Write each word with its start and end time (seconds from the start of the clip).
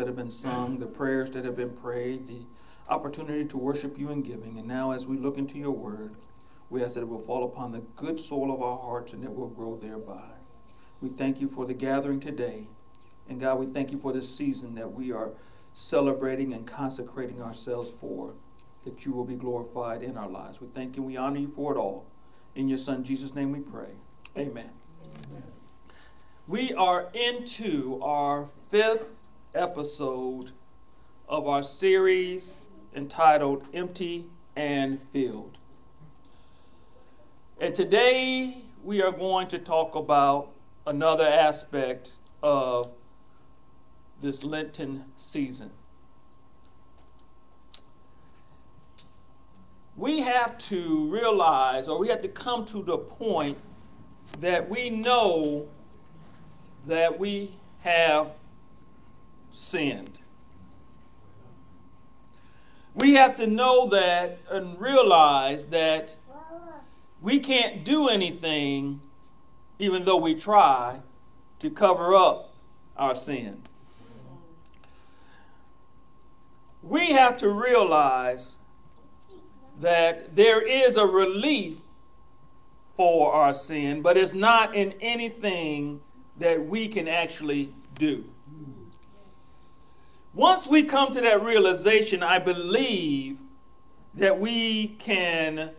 that 0.00 0.06
have 0.06 0.16
been 0.16 0.30
sung, 0.30 0.78
the 0.78 0.86
prayers 0.86 1.30
that 1.30 1.44
have 1.44 1.56
been 1.56 1.76
prayed, 1.76 2.26
the 2.26 2.46
opportunity 2.88 3.44
to 3.44 3.58
worship 3.58 3.98
you 3.98 4.10
in 4.10 4.22
giving. 4.22 4.56
And 4.58 4.66
now, 4.66 4.92
as 4.92 5.06
we 5.06 5.18
look 5.18 5.36
into 5.36 5.58
your 5.58 5.72
word, 5.72 6.14
we 6.70 6.82
ask 6.82 6.94
that 6.94 7.02
it 7.02 7.08
will 7.08 7.18
fall 7.18 7.44
upon 7.44 7.72
the 7.72 7.80
good 7.96 8.18
soil 8.18 8.50
of 8.50 8.62
our 8.62 8.78
hearts 8.78 9.12
and 9.12 9.22
it 9.22 9.34
will 9.34 9.48
grow 9.48 9.76
thereby. 9.76 10.30
We 11.02 11.10
thank 11.10 11.38
you 11.38 11.48
for 11.48 11.66
the 11.66 11.74
gathering 11.74 12.18
today. 12.18 12.68
And 13.28 13.38
God, 13.38 13.58
we 13.58 13.66
thank 13.66 13.92
you 13.92 13.98
for 13.98 14.10
this 14.10 14.34
season 14.34 14.74
that 14.76 14.90
we 14.90 15.12
are 15.12 15.32
celebrating 15.74 16.54
and 16.54 16.66
consecrating 16.66 17.42
ourselves 17.42 17.90
for, 17.90 18.32
that 18.84 19.04
you 19.04 19.12
will 19.12 19.26
be 19.26 19.36
glorified 19.36 20.02
in 20.02 20.16
our 20.16 20.28
lives. 20.28 20.62
We 20.62 20.68
thank 20.68 20.96
you. 20.96 21.02
We 21.02 21.18
honor 21.18 21.40
you 21.40 21.48
for 21.48 21.74
it 21.74 21.78
all. 21.78 22.06
In 22.54 22.68
your 22.68 22.78
Son, 22.78 23.04
Jesus' 23.04 23.34
name 23.34 23.52
we 23.52 23.60
pray. 23.60 23.90
Amen. 24.38 24.70
Amen. 25.26 25.42
We 26.48 26.72
are 26.72 27.08
into 27.12 28.00
our 28.02 28.46
fifth 28.70 29.10
episode 29.54 30.52
of 31.28 31.48
our 31.48 31.62
series 31.62 32.58
entitled 32.94 33.66
Empty 33.74 34.26
and 34.54 35.00
Filled. 35.00 35.58
And 37.60 37.74
today 37.74 38.54
we 38.84 39.02
are 39.02 39.12
going 39.12 39.48
to 39.48 39.58
talk 39.58 39.94
about 39.96 40.50
another 40.86 41.24
aspect 41.24 42.12
of 42.42 42.92
this 44.20 44.44
Lenten 44.44 45.04
season. 45.16 45.70
We 49.96 50.20
have 50.20 50.56
to 50.58 51.08
realize, 51.08 51.88
or 51.88 51.98
we 51.98 52.08
have 52.08 52.22
to 52.22 52.28
come 52.28 52.64
to 52.66 52.82
the 52.82 52.98
point 52.98 53.58
that 54.38 54.70
we 54.70 54.90
know 54.90 55.68
that 56.86 57.18
we 57.18 57.50
have 57.80 58.32
sinned. 59.50 60.18
We 62.94 63.14
have 63.14 63.36
to 63.36 63.46
know 63.46 63.88
that 63.88 64.38
and 64.50 64.80
realize 64.80 65.66
that 65.66 66.16
we 67.20 67.38
can't 67.38 67.84
do 67.84 68.08
anything, 68.08 69.00
even 69.78 70.04
though 70.04 70.18
we 70.18 70.34
try, 70.34 71.00
to 71.60 71.70
cover 71.70 72.14
up 72.14 72.54
our 72.96 73.14
sin. 73.14 73.62
We 76.82 77.10
have 77.12 77.36
to 77.38 77.50
realize 77.50 78.58
that 79.78 80.34
there 80.34 80.66
is 80.66 80.96
a 80.96 81.06
relief 81.06 81.78
for 82.90 83.32
our 83.32 83.54
sin, 83.54 84.02
but 84.02 84.16
it's 84.16 84.34
not 84.34 84.74
in 84.74 84.94
anything 85.00 86.00
that 86.38 86.62
we 86.62 86.88
can 86.88 87.06
actually 87.06 87.72
do. 87.98 88.24
Once 90.32 90.66
we 90.66 90.82
come 90.82 91.10
to 91.10 91.20
that 91.20 91.42
realization, 91.42 92.22
I 92.22 92.38
believe 92.38 93.40
that 94.14 94.38
we 94.38 94.88
can 94.98 95.70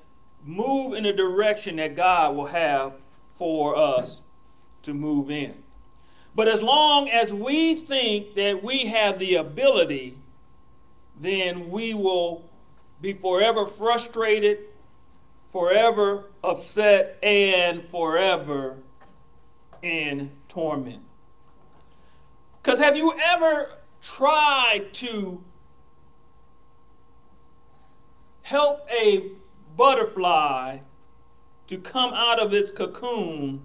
move 0.44 0.94
in 0.94 1.04
the 1.04 1.14
direction 1.14 1.78
that 1.78 1.96
God 1.96 2.36
will 2.36 2.48
have 2.48 2.96
for 3.34 3.78
us 3.78 4.24
to 4.82 4.94
move 4.94 5.32
in. 5.32 5.56
But 6.36 6.48
as 6.48 6.64
long 6.64 7.10
as 7.10 7.34
we 7.34 7.76
think 7.76 8.36
that 8.36 8.64
we 8.64 8.86
have 8.88 9.20
the 9.20 9.36
ability, 9.36 10.18
then 11.20 11.70
we 11.70 11.94
will 11.94 12.50
be 13.02 13.14
forever 13.14 13.66
frustrated, 13.66 14.60
forever 15.48 16.26
upset, 16.44 17.18
and 17.24 17.84
forever 17.84 18.78
in 19.82 20.32
torment. 20.48 21.02
Because 22.62 22.80
have 22.80 22.96
you 22.96 23.14
ever 23.34 23.70
tried 24.02 24.88
to 24.94 25.44
help 28.44 28.88
a 29.02 29.32
butterfly 29.78 30.80
to 31.68 31.78
come 31.78 32.14
out 32.14 32.40
of 32.40 32.54
its 32.54 32.72
cocoon 32.72 33.62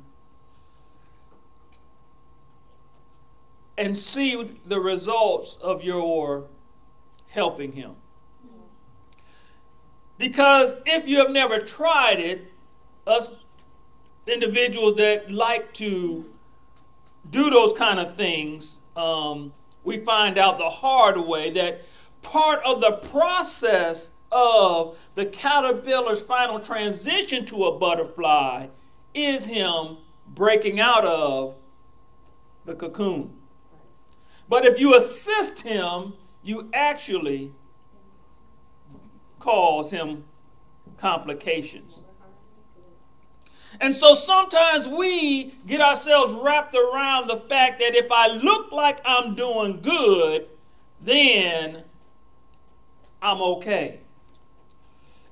and 3.78 3.97
see 3.97 4.42
the 4.64 4.80
results 4.80 5.56
of 5.56 5.82
your 5.82 6.47
helping 7.28 7.72
him? 7.72 7.97
Because 10.18 10.76
if 10.86 11.06
you 11.06 11.18
have 11.18 11.30
never 11.30 11.58
tried 11.58 12.18
it, 12.18 12.53
us 13.06 13.44
individuals 14.26 14.97
that 14.97 15.30
like 15.30 15.72
to 15.74 16.24
do 17.30 17.50
those 17.50 17.72
kind 17.72 18.00
of 18.00 18.14
things, 18.14 18.80
um, 18.97 19.53
we 19.86 19.98
find 19.98 20.36
out 20.36 20.58
the 20.58 20.69
hard 20.69 21.16
way 21.16 21.48
that 21.50 21.80
part 22.20 22.60
of 22.66 22.80
the 22.80 22.98
process 23.08 24.16
of 24.32 24.98
the 25.14 25.24
caterpillar's 25.24 26.20
final 26.20 26.58
transition 26.58 27.44
to 27.44 27.64
a 27.64 27.78
butterfly 27.78 28.66
is 29.14 29.47
him 29.47 29.97
breaking 30.26 30.80
out 30.80 31.06
of 31.06 31.54
the 32.64 32.74
cocoon. 32.74 33.32
But 34.48 34.64
if 34.64 34.80
you 34.80 34.97
assist 34.97 35.62
him, 35.62 36.14
you 36.42 36.68
actually 36.74 37.53
cause 39.38 39.92
him 39.92 40.24
complications. 40.97 42.03
And 43.81 43.94
so 43.94 44.14
sometimes 44.14 44.88
we 44.88 45.54
get 45.66 45.81
ourselves 45.81 46.34
wrapped 46.34 46.75
around 46.75 47.28
the 47.28 47.37
fact 47.37 47.81
that 47.81 47.94
if 47.94 48.10
I 48.10 48.28
look 48.37 48.72
like 48.72 49.00
I'm 49.04 49.34
doing 49.34 49.81
good, 49.81 50.47
then 51.00 51.82
I'm 53.20 53.41
okay. 53.41 54.00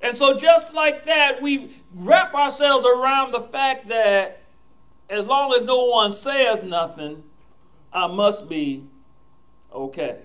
And 0.02 0.14
so, 0.14 0.36
just 0.36 0.74
like 0.74 1.04
that, 1.06 1.40
we 1.40 1.70
wrap 1.94 2.34
ourselves 2.34 2.84
around 2.84 3.32
the 3.32 3.40
fact 3.40 3.88
that 3.88 4.42
as 5.08 5.26
long 5.26 5.54
as 5.54 5.64
no 5.64 5.86
one 5.86 6.12
says 6.12 6.62
nothing, 6.62 7.22
I 7.92 8.08
must 8.08 8.48
be 8.48 8.84
okay. 9.72 10.22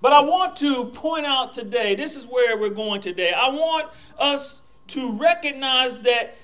But 0.00 0.12
I 0.12 0.22
want 0.22 0.56
to 0.56 0.86
point 0.86 1.26
out 1.26 1.52
today, 1.52 1.94
this 1.94 2.16
is 2.16 2.26
where 2.26 2.58
we're 2.58 2.74
going 2.74 3.00
today. 3.00 3.32
I 3.36 3.50
want 3.50 3.88
us 4.18 4.62
to 4.88 5.12
recognize 5.12 6.02
that 6.02 6.36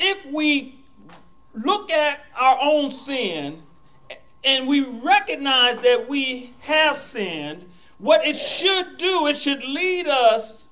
if 0.00 0.26
we 0.26 0.80
look 1.54 1.90
at 1.90 2.24
our 2.38 2.58
own 2.60 2.90
sin 2.90 3.62
and 4.44 4.66
we 4.66 4.80
recognize 4.84 5.80
that 5.80 6.08
we 6.08 6.52
have 6.60 6.96
sinned, 6.96 7.66
what 7.98 8.26
it 8.26 8.36
should 8.36 8.96
do, 8.96 9.26
it 9.26 9.36
should 9.36 9.62
lead 9.64 10.06
us 10.06 10.68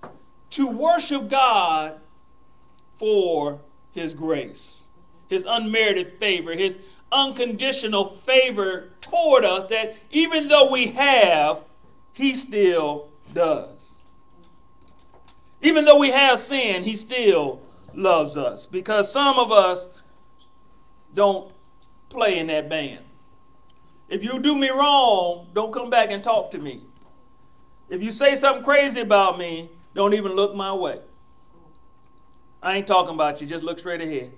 to 0.51 0.67
worship 0.69 1.29
God 1.29 2.01
for 2.95 3.61
His 3.93 4.15
grace, 4.15 4.85
His 5.29 5.47
unmerited 5.49 6.07
favor, 6.07 6.53
His 6.53 6.79
unconditional 7.13 8.05
favor 8.05 8.91
toward 9.01 9.45
us, 9.45 9.65
that 9.67 9.97
even 10.11 10.49
though 10.49 10.71
we 10.73 10.89
have, 10.89 11.65
he 12.17 12.35
still 12.35 13.09
does. 13.35 14.01
Even 15.61 15.85
though 15.85 15.99
we 15.99 16.11
have 16.11 16.39
sin, 16.39 16.83
he 16.83 16.97
still 16.97 17.61
loves 17.95 18.39
us 18.39 18.65
because 18.65 19.13
some 19.13 19.39
of 19.39 19.53
us 19.53 19.91
don't 21.13 21.53
play 22.09 22.39
in 22.39 22.47
that 22.47 22.71
band. 22.71 23.05
If 24.09 24.25
you 24.25 24.39
do 24.39 24.57
me 24.57 24.71
wrong, 24.71 25.49
don't 25.53 25.73
come 25.73 25.91
back 25.91 26.11
and 26.11 26.25
talk 26.25 26.51
to 26.53 26.59
me. 26.59 26.81
If 27.91 28.03
you 28.03 28.11
say 28.11 28.35
something 28.35 28.65
crazy 28.65 29.03
about 29.03 29.39
me, 29.39 29.69
don't 29.95 30.15
even 30.15 30.33
look 30.35 30.55
my 30.55 30.73
way. 30.73 31.01
I 32.63 32.77
ain't 32.77 32.87
talking 32.87 33.15
about 33.15 33.43
you, 33.43 33.47
just 33.47 33.63
look 33.63 33.79
straight 33.79 34.01
ahead. 34.01 34.33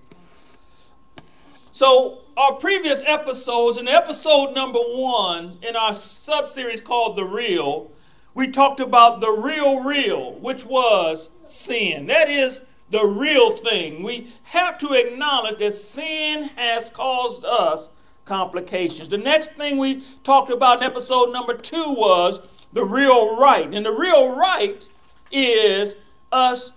So, 1.70 2.22
our 2.38 2.52
previous 2.52 3.02
episodes, 3.05 3.79
in 3.79 3.88
episode 3.88 4.55
number 4.55 4.79
one 4.79 5.58
in 5.69 5.75
our 5.75 5.93
sub 5.93 6.46
series 6.46 6.81
called 6.81 7.17
The 7.17 7.25
Real, 7.25 7.90
we 8.32 8.49
talked 8.49 8.79
about 8.79 9.19
the 9.19 9.40
real, 9.43 9.82
real, 9.82 10.35
which 10.35 10.64
was 10.64 11.32
sin. 11.44 12.06
That 12.06 12.29
is 12.29 12.64
the 12.90 13.05
real 13.05 13.50
thing. 13.50 14.05
We 14.05 14.29
have 14.44 14.79
to 14.79 14.93
acknowledge 14.93 15.58
that 15.58 15.73
sin 15.73 16.44
has 16.55 16.90
caused 16.90 17.44
us 17.44 17.90
complications. 18.25 19.08
The 19.08 19.19
next 19.19 19.55
thing 19.55 19.76
we 19.76 20.00
talked 20.23 20.52
about 20.52 20.79
in 20.79 20.84
episode 20.84 21.32
number 21.32 21.55
two 21.55 21.94
was 21.96 22.46
the 22.73 22.84
real 22.84 23.37
right. 23.37 23.69
And 23.75 23.84
the 23.84 23.91
real 23.91 24.37
right 24.37 24.88
is 25.32 25.96
us 26.31 26.73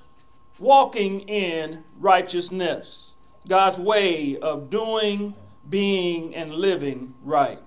walking 0.59 1.19
in 1.21 1.83
righteousness. 1.99 3.13
God's 3.47 3.79
way 3.79 4.37
of 4.41 4.71
doing, 4.71 5.35
being, 5.71 6.35
and 6.35 6.53
living 6.53 7.15
right. 7.23 7.57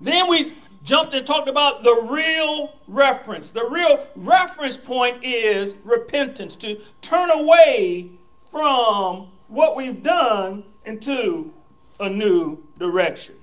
Then 0.00 0.28
we 0.28 0.52
jumped 0.84 1.12
and 1.14 1.26
talked 1.26 1.48
about 1.48 1.82
the 1.82 2.08
real 2.10 2.78
reference. 2.86 3.50
The 3.50 3.68
real 3.68 4.06
reference 4.14 4.76
point 4.76 5.24
is 5.24 5.74
repentance, 5.84 6.54
to 6.56 6.80
turn 7.00 7.30
away 7.30 8.10
from 8.50 9.28
what 9.48 9.76
we've 9.76 10.02
done 10.02 10.62
into 10.84 11.52
a 11.98 12.08
new 12.08 12.62
direction. 12.78 13.34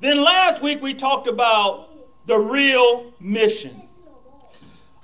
Then 0.00 0.22
last 0.22 0.62
week 0.62 0.80
we 0.80 0.94
talked 0.94 1.26
about 1.26 1.88
the 2.26 2.38
real 2.38 3.12
mission. 3.20 3.82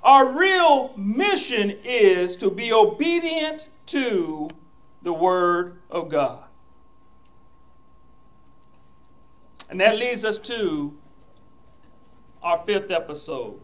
Our 0.03 0.37
real 0.37 0.93
mission 0.97 1.77
is 1.83 2.37
to 2.37 2.49
be 2.49 2.71
obedient 2.71 3.69
to 3.87 4.49
the 5.07 5.13
Word 5.13 5.79
of 5.89 6.09
God. 6.09 6.43
And 9.69 9.79
that 9.79 9.97
leads 9.97 10.25
us 10.25 10.37
to 10.39 10.97
our 12.43 12.57
fifth 12.57 12.91
episode. 12.91 13.57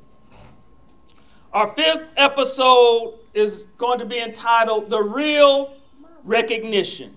Our 1.51 1.67
fifth 1.67 2.13
episode 2.15 3.15
is 3.33 3.65
going 3.77 3.99
to 3.99 4.05
be 4.05 4.19
entitled 4.19 4.89
The 4.89 5.03
Real 5.03 5.75
Recognition. 6.23 7.13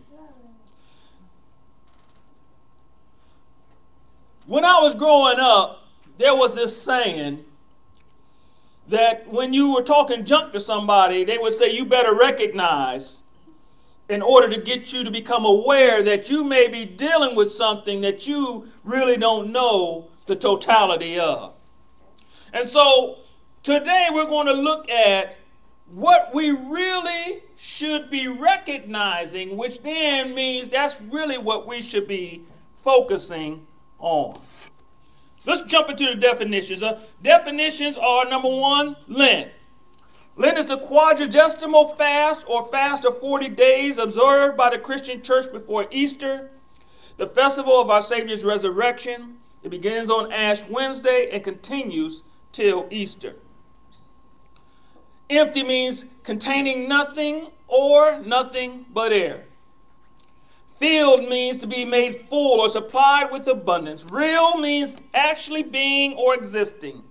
When 4.47 4.65
I 4.65 4.81
was 4.83 4.97
growing 4.97 5.37
up, 5.39 5.85
there 6.19 6.35
was 6.35 6.57
this 6.57 6.77
saying 6.83 7.45
that 8.89 9.29
when 9.29 9.53
you 9.53 9.73
were 9.73 9.83
talking 9.83 10.25
junk 10.25 10.53
to 10.53 10.59
somebody, 10.59 11.23
they 11.23 11.39
would 11.39 11.55
say, 11.55 11.73
You 11.73 11.85
better 11.85 12.17
recognize 12.17 13.23
in 14.09 14.23
order 14.23 14.49
to 14.49 14.61
get 14.61 14.93
you 14.93 15.03
to 15.05 15.11
become 15.11 15.45
aware 15.45 16.03
that 16.03 16.31
you 16.31 16.45
may 16.45 16.69
be 16.69 16.85
dealing 16.85 17.35
with 17.35 17.51
something 17.51 18.01
that 18.03 18.27
you 18.27 18.67
really 18.85 19.17
don't 19.17 19.53
know 19.53 20.09
the 20.27 20.37
totality 20.37 21.19
of. 21.19 21.55
And 22.53 22.65
so 22.65 23.19
today 23.63 24.09
we're 24.13 24.27
going 24.27 24.47
to 24.47 24.53
look 24.53 24.89
at 24.89 25.37
what 25.91 26.31
we 26.35 26.51
really 26.51 27.43
should 27.57 28.11
be 28.11 28.29
recognizing, 28.29 29.57
which 29.57 29.83
then 29.83 30.35
means 30.35 30.69
that's 30.69 31.01
really 31.01 31.39
what 31.39 31.67
we 31.67 31.81
should 31.81 32.07
be 32.07 32.43
focusing 32.75 33.67
on. 33.99 34.39
Let's 35.47 35.63
jump 35.63 35.89
into 35.89 36.07
the 36.07 36.17
definitions. 36.17 36.83
Uh, 36.83 37.01
definitions 37.23 37.97
are 37.97 38.29
number 38.29 38.49
one, 38.49 38.97
Lent. 39.07 39.51
Lent 40.39 40.59
is 40.59 40.69
a 40.69 40.77
quadragesimal 40.77 41.97
fast 41.97 42.45
or 42.47 42.69
fast 42.69 43.07
of 43.07 43.19
40 43.19 43.49
days 43.51 43.97
observed 43.97 44.59
by 44.59 44.69
the 44.69 44.79
Christian 44.79 45.23
church 45.23 45.51
before 45.51 45.87
Easter, 45.91 46.51
the 47.17 47.27
festival 47.27 47.81
of 47.81 47.89
our 47.89 48.03
Savior's 48.03 48.45
resurrection. 48.45 49.39
It 49.63 49.71
begins 49.71 50.11
on 50.11 50.31
Ash 50.31 50.69
Wednesday 50.69 51.31
and 51.33 51.43
continues 51.43 52.23
till 52.53 52.87
Easter. 52.91 53.35
Empty 55.31 55.65
means 55.65 56.05
containing 56.23 56.87
nothing 56.87 57.49
or 57.67 58.21
nothing 58.21 58.85
but 58.93 59.13
air. 59.13 59.47
Filled 60.67 61.31
means 61.31 61.57
to 61.57 61.67
be 61.67 61.87
made 61.87 62.15
full 62.15 62.61
or 62.61 62.69
supplied 62.69 63.29
with 63.33 63.49
abundance. 63.49 64.07
Real 64.11 64.59
means 64.59 64.97
actually 65.15 65.63
being 65.63 66.13
or 66.13 66.35
existing 66.35 67.03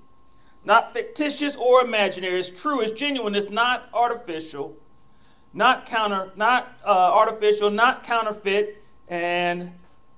not 0.66 0.92
fictitious 0.92 1.56
or 1.56 1.82
imaginary. 1.82 2.40
It's 2.40 2.50
true, 2.50 2.82
it's 2.82 2.92
genuine, 2.92 3.36
it's 3.36 3.50
not 3.50 3.88
artificial, 3.94 4.76
not 5.54 5.86
counter, 5.86 6.32
not 6.36 6.80
uh, 6.84 7.12
artificial, 7.14 7.70
not 7.70 8.04
counterfeit, 8.04 8.84
and 9.08 9.72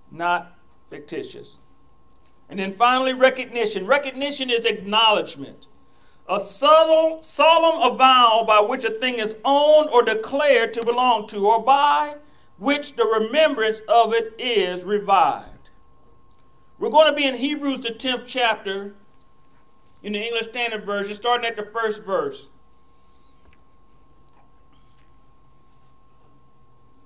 not 0.09 0.57
fictitious. 0.87 1.59
And 2.49 2.59
then 2.59 2.71
finally, 2.71 3.13
recognition. 3.13 3.85
Recognition 3.85 4.49
is 4.49 4.65
acknowledgement, 4.65 5.67
a 6.29 6.39
subtle, 6.39 7.21
solemn 7.21 7.93
avowal 7.93 8.45
by 8.45 8.61
which 8.61 8.85
a 8.85 8.89
thing 8.89 9.15
is 9.15 9.35
owned 9.43 9.89
or 9.89 10.03
declared 10.03 10.71
to 10.73 10.85
belong 10.85 11.27
to, 11.27 11.45
or 11.45 11.61
by 11.61 12.15
which 12.57 12.95
the 12.95 13.05
remembrance 13.05 13.81
of 13.89 14.13
it 14.13 14.33
is 14.39 14.85
revived. 14.85 15.71
We're 16.79 16.89
going 16.89 17.09
to 17.09 17.15
be 17.15 17.27
in 17.27 17.35
Hebrews, 17.35 17.81
the 17.81 17.89
10th 17.89 18.23
chapter, 18.25 18.95
in 20.03 20.13
the 20.13 20.19
English 20.19 20.47
Standard 20.47 20.85
Version, 20.85 21.13
starting 21.15 21.45
at 21.45 21.55
the 21.55 21.65
first 21.65 22.03
verse. 22.03 22.49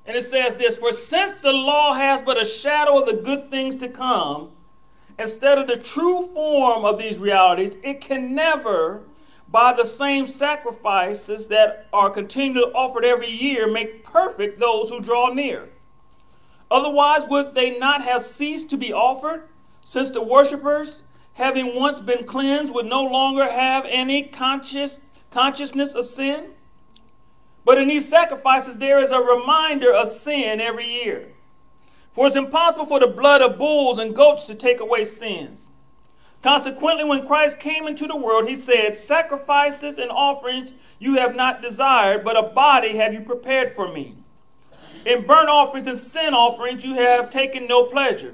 And 0.05 0.17
it 0.17 0.23
says 0.23 0.55
this 0.55 0.77
For 0.77 0.91
since 0.91 1.33
the 1.33 1.53
law 1.53 1.93
has 1.93 2.21
but 2.23 2.41
a 2.41 2.45
shadow 2.45 2.99
of 2.99 3.05
the 3.05 3.21
good 3.23 3.49
things 3.49 3.75
to 3.77 3.87
come, 3.87 4.49
instead 5.17 5.57
of 5.57 5.67
the 5.67 5.77
true 5.77 6.27
form 6.27 6.85
of 6.85 6.99
these 6.99 7.19
realities, 7.19 7.77
it 7.83 8.01
can 8.01 8.35
never, 8.35 9.03
by 9.47 9.73
the 9.73 9.85
same 9.85 10.25
sacrifices 10.25 11.47
that 11.49 11.87
are 11.93 12.09
continually 12.09 12.71
offered 12.73 13.05
every 13.05 13.29
year, 13.29 13.67
make 13.71 14.03
perfect 14.03 14.59
those 14.59 14.89
who 14.89 14.99
draw 14.99 15.29
near. 15.33 15.69
Otherwise, 16.69 17.27
would 17.29 17.53
they 17.53 17.77
not 17.77 18.01
have 18.01 18.21
ceased 18.21 18.69
to 18.69 18.77
be 18.77 18.93
offered, 18.93 19.47
since 19.81 20.09
the 20.09 20.21
worshippers, 20.21 21.03
having 21.33 21.75
once 21.75 22.01
been 22.01 22.23
cleansed, 22.23 22.73
would 22.73 22.85
no 22.85 23.03
longer 23.03 23.49
have 23.49 23.85
any 23.87 24.23
conscious, 24.23 24.99
consciousness 25.29 25.95
of 25.95 26.05
sin. 26.05 26.51
But 27.63 27.77
in 27.77 27.87
these 27.87 28.07
sacrifices, 28.07 28.77
there 28.77 28.99
is 28.99 29.11
a 29.11 29.21
reminder 29.21 29.93
of 29.93 30.07
sin 30.07 30.59
every 30.59 30.87
year. 30.87 31.27
For 32.11 32.27
it's 32.27 32.35
impossible 32.35 32.85
for 32.85 32.99
the 32.99 33.07
blood 33.07 33.41
of 33.41 33.57
bulls 33.57 33.99
and 33.99 34.15
goats 34.15 34.47
to 34.47 34.55
take 34.55 34.79
away 34.79 35.05
sins. 35.05 35.71
Consequently, 36.41 37.03
when 37.03 37.25
Christ 37.25 37.59
came 37.59 37.87
into 37.87 38.07
the 38.07 38.17
world, 38.17 38.47
he 38.47 38.55
said, 38.55 38.93
Sacrifices 38.93 39.99
and 39.99 40.09
offerings 40.11 40.97
you 40.99 41.15
have 41.15 41.35
not 41.35 41.61
desired, 41.61 42.23
but 42.23 42.37
a 42.37 42.49
body 42.49 42.97
have 42.97 43.13
you 43.13 43.21
prepared 43.21 43.69
for 43.69 43.87
me. 43.91 44.15
In 45.05 45.25
burnt 45.25 45.49
offerings 45.49 45.87
and 45.87 45.97
sin 45.97 46.33
offerings 46.33 46.83
you 46.83 46.95
have 46.95 47.29
taken 47.29 47.67
no 47.67 47.83
pleasure. 47.83 48.33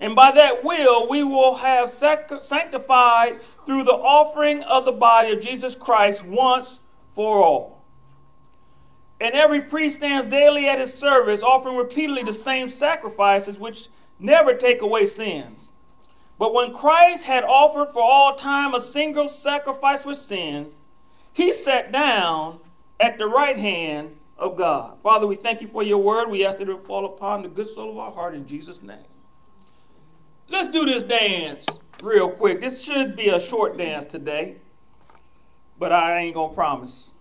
And 0.00 0.16
by 0.16 0.30
that 0.30 0.64
will, 0.64 1.08
we 1.10 1.22
will 1.22 1.56
have 1.56 1.90
sanctified 1.90 3.40
through 3.40 3.84
the 3.84 3.92
offering 3.92 4.62
of 4.62 4.86
the 4.86 4.92
body 4.92 5.32
of 5.32 5.42
Jesus 5.42 5.76
Christ 5.76 6.24
once 6.24 6.80
for 7.10 7.36
all. 7.36 7.84
And 9.20 9.34
every 9.34 9.60
priest 9.60 9.96
stands 9.96 10.26
daily 10.26 10.66
at 10.68 10.78
his 10.78 10.92
service, 10.92 11.42
offering 11.42 11.76
repeatedly 11.76 12.22
the 12.22 12.32
same 12.32 12.66
sacrifices 12.66 13.60
which 13.60 13.88
never 14.18 14.54
take 14.54 14.80
away 14.80 15.04
sins. 15.04 15.74
But 16.38 16.54
when 16.54 16.72
Christ 16.72 17.26
had 17.26 17.44
offered 17.44 17.92
for 17.92 18.02
all 18.02 18.34
time 18.34 18.74
a 18.74 18.80
single 18.80 19.28
sacrifice 19.28 20.04
for 20.04 20.14
sins, 20.14 20.84
he 21.34 21.52
sat 21.52 21.92
down 21.92 22.60
at 22.98 23.18
the 23.18 23.26
right 23.26 23.58
hand 23.58 24.16
of 24.38 24.56
God. 24.56 24.98
Father, 25.00 25.26
we 25.26 25.36
thank 25.36 25.60
you 25.60 25.68
for 25.68 25.82
your 25.82 25.98
word. 25.98 26.30
We 26.30 26.46
ask 26.46 26.56
that 26.56 26.70
it 26.70 26.78
fall 26.78 27.04
upon 27.04 27.42
the 27.42 27.50
good 27.50 27.68
soul 27.68 27.90
of 27.90 27.98
our 27.98 28.10
heart 28.10 28.34
in 28.34 28.46
Jesus' 28.46 28.80
name. 28.80 29.04
Let's 30.50 30.68
do 30.68 30.84
this 30.84 31.04
dance 31.04 31.64
real 32.02 32.28
quick. 32.28 32.60
This 32.60 32.82
should 32.84 33.14
be 33.14 33.28
a 33.28 33.38
short 33.38 33.78
dance 33.78 34.04
today, 34.04 34.56
but 35.78 35.92
I 35.92 36.18
ain't 36.18 36.34
gonna 36.34 36.52
promise. 36.52 37.14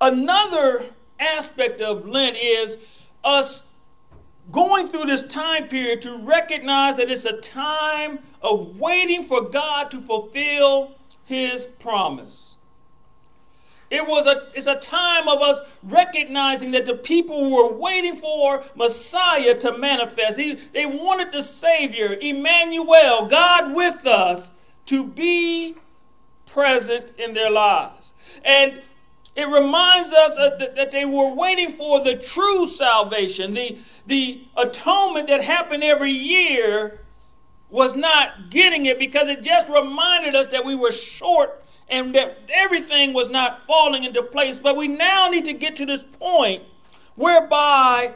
Another 0.00 0.86
aspect 1.20 1.80
of 1.80 2.06
Lent 2.06 2.36
is 2.36 3.06
us 3.22 3.70
going 4.50 4.86
through 4.86 5.04
this 5.04 5.22
time 5.26 5.68
period 5.68 6.00
to 6.02 6.16
recognize 6.18 6.96
that 6.96 7.10
it's 7.10 7.24
a 7.24 7.40
time 7.40 8.18
of 8.42 8.80
waiting 8.80 9.22
for 9.22 9.42
God 9.42 9.90
to 9.90 10.00
fulfill 10.00 10.94
his 11.24 11.66
promise. 11.66 12.55
It 13.90 14.06
was 14.06 14.26
a, 14.26 14.48
it's 14.54 14.66
a 14.66 14.76
time 14.76 15.28
of 15.28 15.40
us 15.40 15.60
recognizing 15.82 16.72
that 16.72 16.86
the 16.86 16.96
people 16.96 17.50
were 17.50 17.72
waiting 17.72 18.16
for 18.16 18.64
Messiah 18.74 19.54
to 19.58 19.78
manifest. 19.78 20.40
He, 20.40 20.54
they 20.54 20.86
wanted 20.86 21.32
the 21.32 21.42
Savior, 21.42 22.16
Emmanuel, 22.20 23.28
God 23.28 23.74
with 23.76 24.06
us, 24.06 24.52
to 24.86 25.06
be 25.06 25.76
present 26.46 27.12
in 27.18 27.34
their 27.34 27.50
lives. 27.50 28.40
And 28.44 28.80
it 29.36 29.48
reminds 29.48 30.12
us 30.12 30.36
that 30.36 30.90
they 30.90 31.04
were 31.04 31.34
waiting 31.34 31.70
for 31.70 32.02
the 32.02 32.16
true 32.16 32.66
salvation, 32.66 33.52
the, 33.52 33.78
the 34.06 34.40
atonement 34.56 35.28
that 35.28 35.44
happened 35.44 35.84
every 35.84 36.10
year 36.10 37.00
was 37.68 37.94
not 37.94 38.50
getting 38.50 38.86
it 38.86 38.98
because 38.98 39.28
it 39.28 39.42
just 39.42 39.68
reminded 39.68 40.34
us 40.34 40.46
that 40.48 40.64
we 40.64 40.74
were 40.74 40.92
short 40.92 41.62
and 41.88 42.14
that 42.14 42.38
everything 42.52 43.12
was 43.12 43.28
not 43.28 43.64
falling 43.66 44.04
into 44.04 44.22
place. 44.22 44.58
But 44.58 44.76
we 44.76 44.88
now 44.88 45.28
need 45.30 45.44
to 45.44 45.52
get 45.52 45.76
to 45.76 45.86
this 45.86 46.02
point 46.02 46.62
whereby 47.14 48.14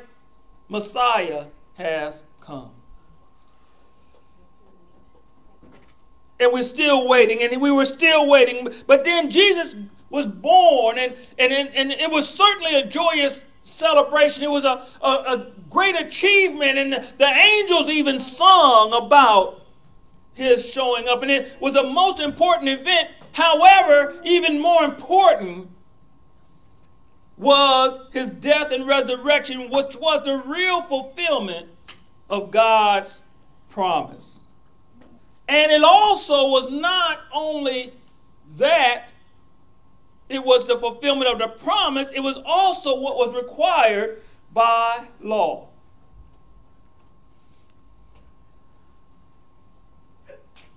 Messiah 0.68 1.46
has 1.76 2.24
come. 2.40 2.70
And 6.38 6.52
we're 6.52 6.62
still 6.62 7.06
waiting, 7.06 7.42
and 7.42 7.60
we 7.60 7.70
were 7.70 7.84
still 7.84 8.28
waiting. 8.28 8.68
But 8.86 9.04
then 9.04 9.30
Jesus 9.30 9.76
was 10.08 10.26
born, 10.26 10.98
and, 10.98 11.14
and, 11.38 11.52
and 11.52 11.90
it 11.92 12.10
was 12.10 12.28
certainly 12.28 12.80
a 12.80 12.86
joyous 12.86 13.50
celebration. 13.62 14.42
It 14.42 14.50
was 14.50 14.64
a, 14.64 14.82
a, 15.04 15.08
a 15.08 15.52
great 15.68 16.00
achievement, 16.00 16.78
and 16.78 16.92
the 16.94 17.26
angels 17.26 17.88
even 17.88 18.18
sung 18.18 18.92
about 18.94 19.66
his 20.34 20.70
showing 20.70 21.08
up. 21.08 21.22
And 21.22 21.30
it 21.30 21.56
was 21.60 21.76
a 21.76 21.84
most 21.84 22.20
important 22.20 22.70
event. 22.70 23.10
However, 23.32 24.20
even 24.24 24.60
more 24.60 24.84
important 24.84 25.68
was 27.36 28.00
his 28.12 28.30
death 28.30 28.70
and 28.70 28.86
resurrection, 28.86 29.70
which 29.70 29.96
was 29.96 30.22
the 30.22 30.42
real 30.46 30.82
fulfillment 30.82 31.68
of 32.28 32.50
God's 32.50 33.22
promise. 33.70 34.40
And 35.48 35.72
it 35.72 35.82
also 35.82 36.48
was 36.48 36.70
not 36.70 37.20
only 37.32 37.92
that, 38.58 39.08
it 40.28 40.44
was 40.44 40.66
the 40.66 40.76
fulfillment 40.76 41.30
of 41.30 41.38
the 41.38 41.48
promise, 41.48 42.10
it 42.10 42.20
was 42.20 42.38
also 42.44 43.00
what 43.00 43.16
was 43.16 43.34
required 43.34 44.20
by 44.52 45.06
law. 45.20 45.68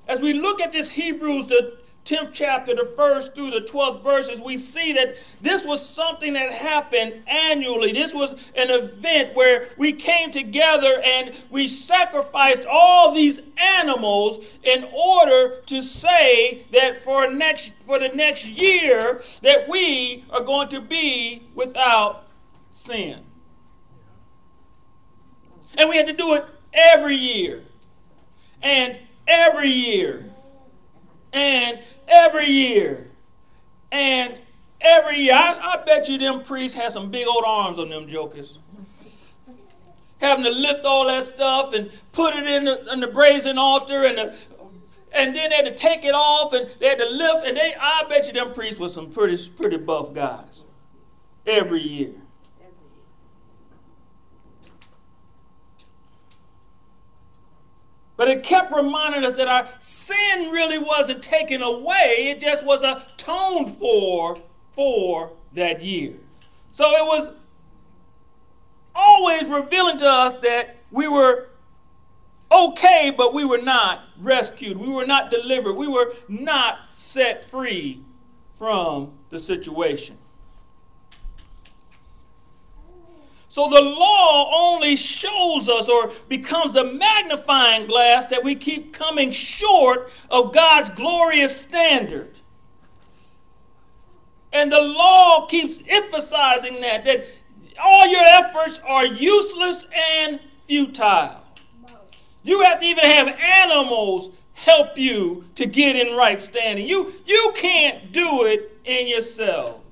As 0.08 0.22
we 0.22 0.34
look 0.34 0.62
at 0.62 0.72
this 0.72 0.92
Hebrews, 0.92 1.48
the 1.48 1.83
10th 2.06 2.32
chapter, 2.34 2.76
the 2.76 2.86
first 2.98 3.34
through 3.34 3.52
the 3.52 3.62
12th 3.62 4.04
verses, 4.04 4.42
we 4.42 4.58
see 4.58 4.92
that 4.94 5.16
this 5.42 5.66
was 5.66 5.88
something 5.88 6.34
that 6.34 6.52
happened 6.52 7.24
annually. 7.28 7.94
This 7.94 8.14
was 8.14 8.52
an 8.58 8.70
event 8.70 9.36
where 9.36 9.68
we 9.78 9.94
came 9.94 10.30
together 10.30 11.02
and 11.06 11.48
we 11.50 11.68
sacrificed 11.68 12.66
all 12.70 13.14
these 13.14 13.42
animals 13.58 14.60
in 14.64 14.84
order 14.84 15.62
to 15.62 15.82
say 15.82 16.66
that 16.72 16.98
for 16.98 17.32
next 17.32 17.82
for 17.84 18.00
the 18.00 18.10
next 18.10 18.46
year 18.48 19.22
that 19.42 19.66
we 19.70 20.26
are 20.32 20.44
going 20.44 20.68
to 20.70 20.82
be 20.82 21.44
without 21.56 22.28
sin. 22.72 23.20
And 25.78 25.90
we 25.90 25.98
had 25.98 26.08
to 26.08 26.14
do 26.14 26.34
it 26.34 26.46
every 26.74 27.16
year. 27.16 27.64
And 28.62 28.98
every 29.28 29.70
year. 29.70 30.24
And 31.34 31.80
every 32.08 32.48
year. 32.48 33.08
And 33.92 34.38
every 34.82 35.20
year. 35.20 35.34
I, 35.34 35.80
I 35.80 35.84
bet 35.86 36.08
you 36.10 36.18
them 36.18 36.44
priests 36.44 36.78
had 36.78 36.92
some 36.92 37.10
big 37.10 37.28
old 37.28 37.44
arms 37.46 37.80
on 37.80 37.90
them 37.90 38.08
jokers. 38.08 38.60
Having 40.22 40.46
to 40.46 40.52
lift 40.52 40.86
all 40.86 41.08
that 41.08 41.24
stuff 41.24 41.74
and 41.74 41.92
put 42.12 42.34
it 42.36 42.46
in 42.46 42.66
the, 42.66 42.94
in 42.94 43.00
the 43.00 43.08
brazen 43.08 43.58
altar 43.58 44.06
and 44.06 44.18
the, 44.18 44.46
and 45.16 45.36
then 45.36 45.50
they 45.50 45.56
had 45.56 45.66
to 45.66 45.76
take 45.76 46.06
it 46.06 46.16
off 46.16 46.54
and 46.54 46.68
they 46.80 46.88
had 46.88 47.00
to 47.00 47.10
lift 47.10 47.48
and 47.48 47.58
they 47.58 47.74
I 47.80 48.04
bet 48.10 48.28
you 48.28 48.34
them 48.34 48.54
priests 48.54 48.80
were 48.80 48.90
some 48.90 49.12
pretty 49.12 49.38
pretty 49.50 49.78
buff 49.78 50.14
guys 50.14 50.64
every 51.46 51.82
year. 51.82 52.14
But 58.16 58.28
it 58.28 58.44
kept 58.44 58.72
reminding 58.72 59.26
us 59.26 59.34
that 59.34 59.48
our 59.48 59.68
sin 59.80 60.52
really 60.52 60.78
wasn't 60.78 61.24
taken 61.24 61.62
away, 61.62 62.30
it 62.30 62.40
just 62.40 62.66
was 62.66 62.84
atoned 62.84 63.72
for 63.72 64.38
for 64.72 65.32
that 65.54 65.82
year. 65.82 66.14
So 66.72 66.86
it 66.90 67.06
was 67.06 67.32
always 68.96 69.50
revealing 69.50 69.98
to 69.98 70.08
us 70.08 70.34
that 70.42 70.78
we 70.92 71.08
were 71.08 71.50
okay, 72.52 73.14
but 73.16 73.34
we 73.34 73.46
were 73.46 73.62
not 73.62 74.04
rescued. 74.20 74.78
We 74.78 74.90
were 74.90 75.06
not 75.06 75.32
delivered. 75.32 75.74
We 75.74 75.88
were 75.88 76.14
not 76.28 76.80
set 76.94 77.50
free 77.50 78.04
from 78.54 79.12
the 79.30 79.40
situation. 79.40 80.18
So 83.54 83.70
the 83.70 83.84
law 83.84 84.50
only 84.52 84.96
shows 84.96 85.70
us 85.70 85.88
or 85.88 86.12
becomes 86.28 86.76
a 86.76 86.92
magnifying 86.92 87.86
glass 87.86 88.26
that 88.30 88.44
we 88.44 88.56
keep 88.56 88.94
coming 88.94 89.30
short 89.30 90.12
of 90.32 90.56
God's 90.56 90.90
glorious 90.90 91.56
standard. 91.56 92.32
And 94.54 94.72
the 94.72 94.82
law 94.82 95.46
keeps 95.46 95.80
emphasizing 95.88 96.82
that, 96.82 97.06
that 97.06 97.28
all 97.80 98.08
your 98.08 98.24
efforts 98.24 98.80
are 98.90 99.06
useless 99.06 99.86
and 100.24 100.40
futile. 100.64 101.40
You 102.42 102.64
have 102.64 102.80
to 102.80 102.86
even 102.88 103.04
have 103.04 103.28
animals 103.40 104.32
help 104.56 104.98
you 104.98 105.46
to 105.54 105.68
get 105.68 105.96
in 105.96 106.18
right 106.18 106.42
standing. 106.42 106.88
You, 106.88 107.14
you 107.28 107.54
can't 107.56 108.12
do 108.12 108.28
it 108.46 108.80
in 108.84 109.08
yourself. 109.08 109.83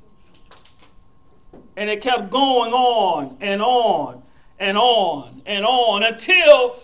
And 1.77 1.89
it 1.89 2.01
kept 2.01 2.29
going 2.29 2.73
on 2.73 3.37
and 3.41 3.61
on 3.61 4.21
and 4.59 4.77
on 4.77 5.41
and 5.45 5.65
on 5.65 6.03
until 6.03 6.75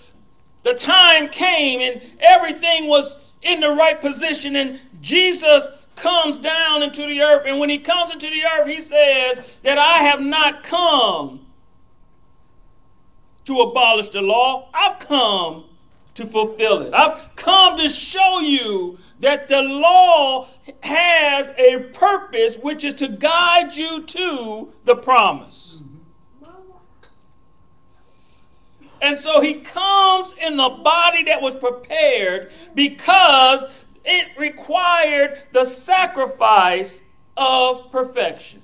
the 0.64 0.74
time 0.74 1.30
came 1.30 1.82
and 1.82 2.02
everything 2.20 2.88
was 2.88 3.34
in 3.42 3.60
the 3.60 3.70
right 3.70 4.00
position 4.00 4.56
and 4.56 4.80
Jesus 5.02 5.88
comes 5.96 6.40
down 6.40 6.84
into 6.84 7.02
the 7.02 7.22
earth. 7.22 7.44
And 7.48 7.60
when 7.60 7.70
he 7.70 7.78
comes 7.78 8.14
into 8.14 8.28
the 8.30 8.44
earth, 8.44 8.68
he 8.68 8.82
says 8.82 9.60
that 9.62 9.78
I 9.78 10.04
have 10.04 10.22
not 10.22 10.64
come 10.64 11.42
to 13.46 13.60
abolish 13.60 14.10
the 14.10 14.22
law, 14.22 14.70
I've 14.74 15.00
come 15.00 15.64
to 16.16 16.26
fulfill 16.26 16.82
it. 16.82 16.94
I've 16.94 17.36
come 17.38 17.78
to 17.78 17.88
show 17.88 18.40
you 18.42 18.98
that 19.20 19.48
the 19.48 19.62
law 19.62 20.48
has 20.84 21.50
a 21.58 21.90
purpose, 21.94 22.58
which 22.58 22.84
is 22.84 22.94
to 22.96 23.08
guide 23.08 23.76
you 23.76 24.04
to 24.04 24.70
the 24.86 24.96
promise. 24.96 25.84
And 29.02 29.18
so 29.18 29.42
he 29.42 29.62
comes 29.62 30.34
in 30.42 30.58
the 30.58 30.70
body 30.84 31.24
that 31.24 31.42
was 31.42 31.56
prepared 31.56 32.52
because 32.74 33.86
it 34.04 34.28
required 34.38 35.40
the 35.52 35.66
sacrifice 35.66 37.04
of 37.36 37.92
perfection. 37.92 38.64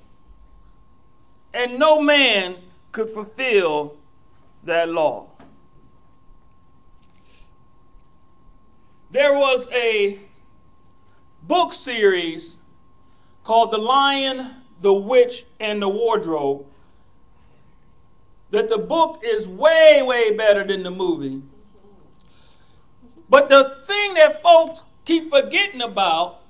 And 1.52 1.78
no 1.78 2.00
man 2.00 2.56
could 2.90 3.08
fulfill 3.08 3.96
that 4.64 4.88
law. 4.88 5.28
There 9.10 9.34
was 9.38 9.68
a 9.72 10.18
book 11.46 11.72
series 11.72 12.60
called 13.42 13.70
The 13.70 13.78
Lion, 13.78 14.50
the 14.80 14.92
Witch, 14.92 15.44
and 15.60 15.80
the 15.80 15.88
Wardrobe. 15.88 16.66
That 18.50 18.68
the 18.68 18.78
book 18.78 19.20
is 19.24 19.48
way, 19.48 20.02
way 20.02 20.36
better 20.36 20.64
than 20.64 20.82
the 20.82 20.90
movie. 20.90 21.42
But 23.28 23.48
the 23.48 23.76
thing 23.84 24.14
that 24.14 24.42
folks 24.42 24.84
keep 25.04 25.30
forgetting 25.30 25.82
about 25.82 26.40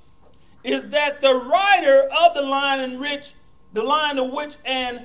is 0.62 0.90
that 0.90 1.20
the 1.20 1.34
writer 1.34 2.08
of 2.22 2.34
The 2.34 2.42
Lion 2.42 2.80
and 2.80 3.00
Rich, 3.00 3.34
The 3.72 3.82
Lion, 3.82 4.16
the 4.16 4.24
Witch, 4.24 4.56
and 4.64 5.02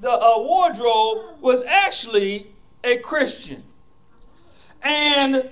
the 0.00 0.10
uh, 0.10 0.38
Wardrobe 0.38 1.40
was 1.40 1.62
actually 1.64 2.48
a 2.84 2.96
Christian. 2.98 3.62
And 4.82 5.48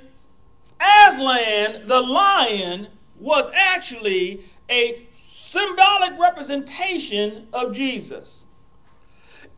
Aslan, 0.80 1.86
the 1.86 2.00
lion, 2.00 2.88
was 3.20 3.50
actually 3.54 4.40
a 4.68 5.06
symbolic 5.10 6.18
representation 6.18 7.46
of 7.52 7.72
Jesus. 7.72 8.46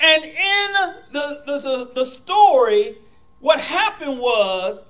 And 0.01 0.25
in 0.25 0.69
the, 1.13 1.43
the, 1.47 1.91
the 1.95 2.05
story, 2.05 2.97
what 3.41 3.61
happened 3.61 4.19
was 4.19 4.85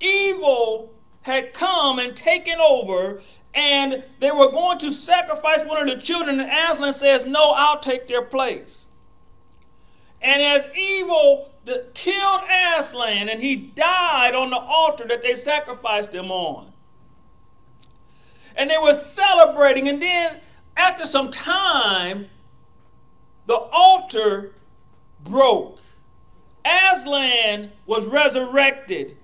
evil 0.00 0.94
had 1.22 1.52
come 1.52 1.98
and 1.98 2.14
taken 2.14 2.54
over, 2.60 3.20
and 3.54 4.04
they 4.20 4.30
were 4.30 4.52
going 4.52 4.78
to 4.78 4.92
sacrifice 4.92 5.64
one 5.64 5.88
of 5.88 5.94
the 5.94 6.00
children. 6.00 6.38
And 6.38 6.50
Aslan 6.50 6.92
says, 6.92 7.26
No, 7.26 7.54
I'll 7.56 7.80
take 7.80 8.06
their 8.06 8.22
place. 8.22 8.86
And 10.22 10.40
as 10.42 10.68
evil 10.76 11.50
killed 11.94 12.40
Aslan 12.78 13.28
and 13.28 13.40
he 13.40 13.56
died 13.56 14.34
on 14.34 14.50
the 14.50 14.60
altar 14.60 15.06
that 15.08 15.22
they 15.22 15.34
sacrificed 15.34 16.14
him 16.14 16.30
on. 16.30 16.72
And 18.56 18.70
they 18.70 18.78
were 18.82 18.94
celebrating. 18.94 19.88
And 19.88 20.00
then 20.00 20.40
after 20.76 21.04
some 21.04 21.30
time, 21.30 22.26
the 23.46 23.56
altar 23.72 24.52
broke. 25.24 25.78
Aslan 26.92 27.70
was 27.86 28.08
resurrected. 28.08 29.16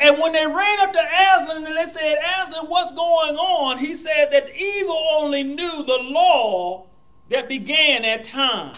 And 0.00 0.18
when 0.18 0.32
they 0.32 0.46
ran 0.46 0.80
up 0.80 0.92
to 0.92 1.00
Aslan 1.00 1.66
and 1.66 1.76
they 1.76 1.84
said, 1.84 2.16
Aslan, 2.40 2.66
what's 2.66 2.92
going 2.92 3.34
on? 3.34 3.78
He 3.78 3.94
said 3.94 4.26
that 4.30 4.48
evil 4.56 5.08
only 5.16 5.42
knew 5.42 5.84
the 5.84 6.08
law 6.10 6.86
that 7.30 7.48
began 7.48 8.04
at 8.04 8.22
time. 8.22 8.72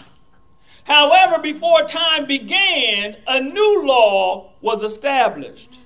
However, 0.85 1.39
before 1.41 1.83
time 1.83 2.25
began, 2.25 3.17
a 3.27 3.39
new 3.39 3.83
law 3.85 4.51
was 4.61 4.81
established. 4.81 5.80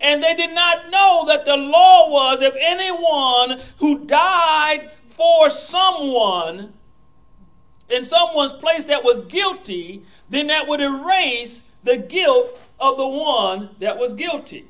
And 0.00 0.22
they 0.22 0.34
did 0.34 0.54
not 0.54 0.90
know 0.90 1.24
that 1.28 1.44
the 1.44 1.56
law 1.56 2.10
was 2.10 2.40
if 2.40 2.54
anyone 2.60 3.58
who 3.78 4.04
died 4.06 4.90
for 5.08 5.48
someone 5.48 6.72
in 7.88 8.04
someone's 8.04 8.52
place 8.54 8.84
that 8.86 9.04
was 9.04 9.20
guilty, 9.20 10.02
then 10.28 10.48
that 10.48 10.66
would 10.68 10.80
erase 10.80 11.72
the 11.84 11.96
guilt 11.96 12.60
of 12.80 12.96
the 12.96 13.08
one 13.08 13.70
that 13.78 13.96
was 13.96 14.12
guilty. 14.12 14.66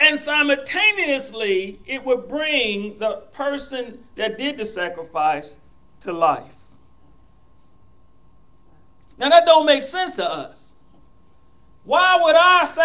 And 0.00 0.18
simultaneously, 0.18 1.78
it 1.86 2.04
would 2.04 2.26
bring 2.26 2.98
the 2.98 3.22
person 3.32 4.02
that 4.16 4.36
did 4.36 4.58
the 4.58 4.66
sacrifice 4.66 5.58
to 6.00 6.12
life. 6.12 6.62
Now 9.18 9.28
that 9.28 9.46
don't 9.46 9.64
make 9.64 9.84
sense 9.84 10.12
to 10.16 10.24
us. 10.24 10.71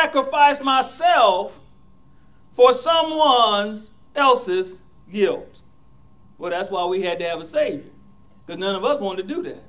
Sacrifice 0.08 0.64
myself 0.64 1.60
for 2.54 2.72
someone 2.72 3.78
else's 4.16 4.84
guilt? 5.12 5.62
Well, 6.38 6.50
that's 6.50 6.72
why 6.72 6.86
we 6.86 7.02
had 7.02 7.20
to 7.20 7.26
have 7.26 7.42
a 7.42 7.44
Savior. 7.44 7.92
Because 8.46 8.58
none 8.58 8.74
of 8.74 8.86
us 8.86 9.02
wanted 9.02 9.28
to 9.28 9.36
do 9.36 9.44
that. 9.44 9.62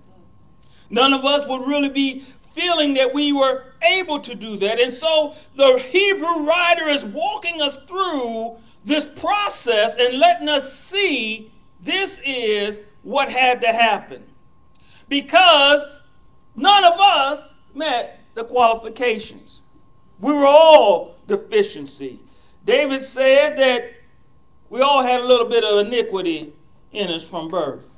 None 0.91 1.13
of 1.13 1.25
us 1.25 1.49
would 1.49 1.67
really 1.67 1.89
be 1.89 2.21
feeling 2.21 2.95
that 2.95 3.13
we 3.13 3.33
were 3.33 3.65
able 3.83 4.21
to 4.21 4.37
do 4.37 4.57
that. 4.59 4.79
And 4.79 4.93
so 4.93 5.35
the 5.57 5.85
Hebrew 5.91 6.47
writer 6.47 6.87
is 6.87 7.05
walking 7.05 7.61
us 7.61 7.83
through 7.87 8.59
this 8.85 9.07
process 9.21 9.97
and 9.99 10.21
letting 10.21 10.49
us 10.49 10.73
see 10.73 11.51
this 11.81 12.21
is 12.25 12.81
what 13.03 13.29
had 13.29 13.61
to 13.63 13.73
happen. 13.73 14.23
Because 15.09 15.85
none 16.55 16.85
of 16.85 16.95
us 16.97 17.57
met 17.75 18.21
the 18.35 18.45
qualifications. 18.45 19.65
We 20.21 20.33
were 20.33 20.47
all 20.47 21.17
deficiency. 21.27 22.19
David 22.65 23.03
said 23.03 23.57
that 23.59 23.93
we 24.71 24.81
all 24.81 25.03
had 25.03 25.21
a 25.21 25.25
little 25.25 25.49
bit 25.49 25.65
of 25.65 25.87
iniquity 25.87 26.53
in 26.93 27.11
us 27.11 27.29
from 27.29 27.49
birth. 27.49 27.95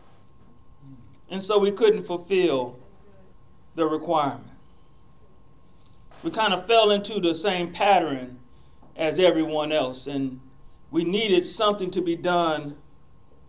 And 1.31 1.43
so 1.43 1.59
we 1.59 1.71
couldn't 1.71 2.05
fulfill 2.05 2.79
the 3.75 3.87
requirement. 3.87 4.47
We 6.23 6.31
kind 6.31 6.53
of 6.53 6.67
fell 6.67 6.91
into 6.91 7.21
the 7.21 7.35
same 7.35 7.73
pattern 7.73 8.39
as 8.97 9.19
everyone 9.19 9.73
else, 9.73 10.07
and 10.07 10.41
we 10.91 11.05
needed 11.05 11.45
something 11.45 11.91
to 11.93 12.03
be 12.03 12.17
done 12.17 12.77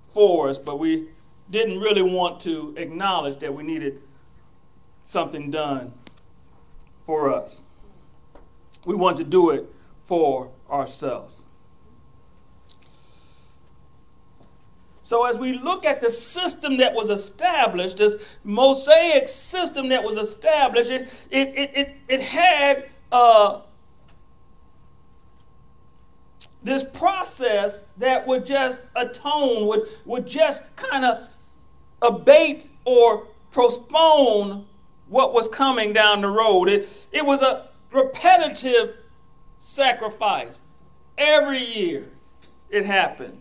for 0.09 0.47
us, 0.47 0.57
but 0.57 0.79
we 0.79 1.07
didn't 1.49 1.79
really 1.79 2.03
want 2.03 2.39
to 2.41 2.73
acknowledge 2.77 3.39
that 3.39 3.53
we 3.53 3.63
needed 3.63 3.99
something 5.03 5.51
done 5.51 5.91
for 7.03 7.33
us. 7.33 7.65
We 8.85 8.95
want 8.95 9.17
to 9.17 9.23
do 9.23 9.51
it 9.51 9.65
for 10.03 10.49
ourselves. 10.69 11.45
So, 15.03 15.25
as 15.25 15.37
we 15.37 15.59
look 15.59 15.85
at 15.85 15.99
the 15.99 16.09
system 16.09 16.77
that 16.77 16.93
was 16.93 17.09
established, 17.09 17.97
this 17.97 18.37
Mosaic 18.45 19.27
system 19.27 19.89
that 19.89 20.01
was 20.01 20.15
established, 20.15 20.89
it, 20.89 21.01
it, 21.29 21.47
it, 21.49 21.71
it, 21.75 21.95
it 22.07 22.21
had 22.21 22.85
uh, 23.11 23.59
this 26.63 26.85
process 26.85 27.89
that 27.97 28.25
would 28.25 28.45
just 28.45 28.79
atone, 28.95 29.67
would, 29.67 29.81
would 30.05 30.25
just 30.25 30.75
kind 30.77 31.03
of 31.03 31.27
abate 32.01 32.69
or 32.85 33.27
postpone 33.51 34.65
what 35.09 35.33
was 35.33 35.49
coming 35.49 35.91
down 35.91 36.21
the 36.21 36.29
road. 36.29 36.69
It, 36.69 37.07
it 37.11 37.25
was 37.25 37.41
a 37.41 37.67
repetitive 37.91 38.97
sacrifice. 39.57 40.61
Every 41.17 41.63
year 41.63 42.09
it 42.69 42.85
happened. 42.85 43.37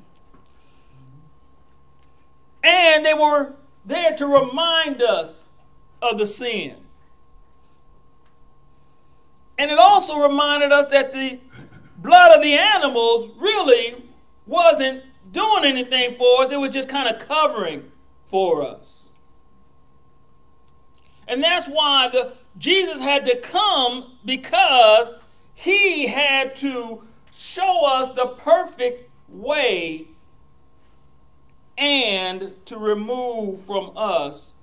And 2.63 3.05
they 3.05 3.15
were 3.15 3.55
there 3.85 4.17
to 4.17 4.27
remind 4.27 5.01
us 5.03 5.49
of 6.03 6.19
the 6.19 6.27
sin. 6.27 6.77
And 9.59 9.71
it 9.71 9.79
also 9.79 10.21
reminded 10.21 10.73
us 10.73 10.87
that 10.87 11.13
the 11.13 11.39
blood 11.99 12.37
of 12.37 12.43
the 12.43 12.55
animals 12.55 13.29
really 13.39 14.03
wasn't 14.47 15.05
doing 15.33 15.65
anything 15.65 16.15
for 16.17 16.43
us, 16.43 16.51
it 16.51 16.59
was 16.59 16.71
just 16.71 16.89
kind 16.89 17.09
of 17.09 17.27
covering 17.27 17.91
for 18.25 18.63
us. 18.63 19.11
And 21.29 21.43
that's 21.43 21.69
why 21.69 22.09
the 22.11 22.33
Jesus 22.59 23.03
had 23.03 23.25
to 23.25 23.37
come 23.41 24.13
because 24.25 25.15
he 25.55 26.07
had 26.07 26.57
to 26.57 27.03
show 27.33 27.87
us 27.87 28.13
the 28.13 28.27
perfect 28.27 29.11
way 29.29 30.07
and 31.79 32.55
to 32.67 32.77
remove 32.77 33.61
from 33.63 33.93
us 33.97 34.55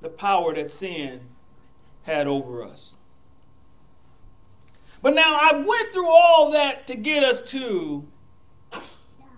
the 0.00 0.08
power 0.08 0.54
that 0.54 0.70
sin 0.70 1.20
had 2.04 2.26
over 2.26 2.62
us. 2.62 2.96
But 5.00 5.14
now 5.14 5.38
I 5.40 5.52
went 5.54 5.92
through 5.92 6.08
all 6.08 6.52
that 6.52 6.86
to 6.88 6.94
get 6.94 7.22
us 7.22 7.40
to 7.52 8.06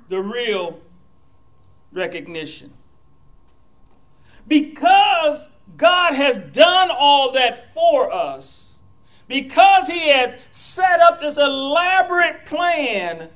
the 0.09 0.21
real 0.21 0.81
recognition. 1.93 2.73
Because 4.49 5.51
God 5.77 6.15
has 6.15 6.39
done 6.39 6.89
all 6.99 7.33
that 7.33 7.73
for 7.73 8.13
us, 8.13 8.83
because 9.29 9.87
He 9.89 10.09
has 10.11 10.49
set 10.51 11.01
up 11.01 11.21
this 11.21 11.37
elaborate 11.37 12.47
plan 12.47 13.29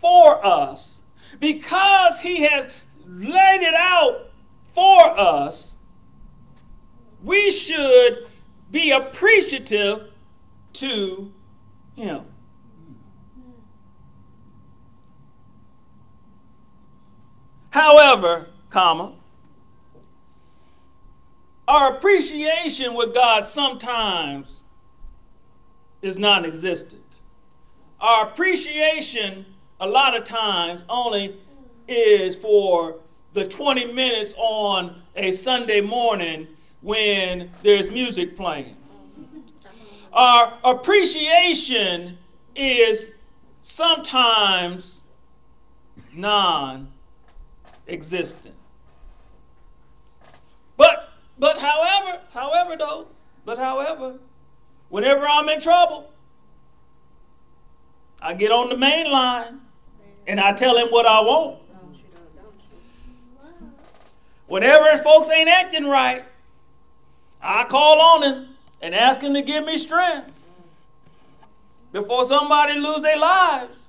for 0.00 0.44
us, 0.44 1.02
because 1.40 2.20
He 2.20 2.44
has 2.44 2.98
laid 3.06 3.62
it 3.62 3.74
out 3.74 4.30
for 4.60 5.18
us, 5.18 5.76
we 7.22 7.50
should 7.50 8.26
be 8.70 8.90
appreciative 8.90 10.10
to 10.72 11.32
Him. 11.94 12.22
However, 17.70 18.48
comma, 18.70 19.12
our 21.68 21.96
appreciation 21.96 22.94
with 22.94 23.14
God 23.14 23.46
sometimes 23.46 24.62
is 26.02 26.18
non 26.18 26.44
existent. 26.44 27.22
Our 28.00 28.26
appreciation 28.26 29.46
a 29.80 29.86
lot 29.86 30.16
of 30.16 30.24
times 30.24 30.84
only 30.88 31.36
is 31.88 32.36
for 32.36 32.96
the 33.32 33.46
20 33.46 33.92
minutes 33.92 34.34
on 34.36 34.94
a 35.16 35.32
Sunday 35.32 35.80
morning 35.80 36.48
when 36.80 37.50
there's 37.62 37.90
music 37.90 38.36
playing. 38.36 38.76
Our 40.12 40.58
appreciation 40.64 42.18
is 42.54 43.12
sometimes 43.62 45.00
non 46.12 46.92
existent. 47.88 48.54
But 50.76 51.11
but 51.42 51.60
however, 51.60 52.20
however 52.32 52.76
though, 52.78 53.08
but 53.44 53.58
however, 53.58 54.14
whenever 54.90 55.26
I'm 55.28 55.48
in 55.48 55.60
trouble, 55.60 56.08
I 58.22 58.32
get 58.34 58.52
on 58.52 58.68
the 58.68 58.76
main 58.76 59.10
line 59.10 59.60
and 60.28 60.38
I 60.38 60.52
tell 60.52 60.76
him 60.76 60.86
what 60.90 61.04
I 61.04 61.20
want. 61.22 61.58
Whenever 64.46 64.96
folks 64.98 65.30
ain't 65.30 65.48
acting 65.48 65.86
right, 65.86 66.24
I 67.42 67.64
call 67.64 68.00
on 68.00 68.22
him 68.22 68.48
and 68.80 68.94
ask 68.94 69.20
him 69.20 69.34
to 69.34 69.42
give 69.42 69.64
me 69.64 69.78
strength 69.78 70.30
before 71.90 72.24
somebody 72.24 72.78
lose 72.78 73.00
their 73.00 73.18
lives. 73.18 73.88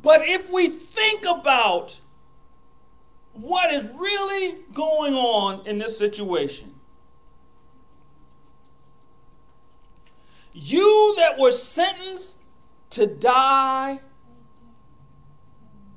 But 0.00 0.20
if 0.22 0.52
we 0.52 0.68
think 0.68 1.24
about 1.28 2.00
what 3.40 3.70
is 3.70 3.88
really 3.96 4.58
going 4.74 5.14
on 5.14 5.66
in 5.66 5.78
this 5.78 5.96
situation, 5.96 6.74
You 10.60 11.14
that 11.18 11.38
were 11.38 11.52
sentenced 11.52 12.40
to 12.90 13.06
die 13.06 14.00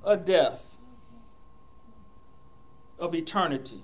a 0.05 0.15
death 0.15 0.77
of 2.99 3.15
eternity. 3.15 3.83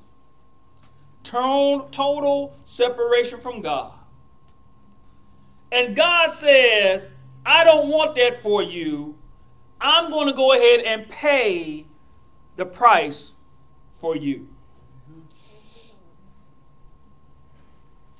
total 1.23 2.55
separation 2.63 3.39
from 3.39 3.61
God. 3.61 3.91
And 5.71 5.95
God 5.95 6.29
says, 6.29 7.11
I 7.43 7.63
don't 7.63 7.89
want 7.89 8.15
that 8.15 8.35
for 8.35 8.61
you. 8.61 9.17
I'm 9.81 10.11
going 10.11 10.27
to 10.27 10.33
go 10.33 10.53
ahead 10.53 10.81
and 10.81 11.09
pay 11.09 11.87
the 12.55 12.67
price 12.67 13.33
for 13.97 14.15
you. 14.15 14.47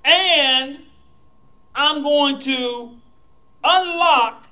And 0.03 0.79
I'm 1.75 2.01
going 2.01 2.39
to 2.39 2.91
unlock 3.63 4.47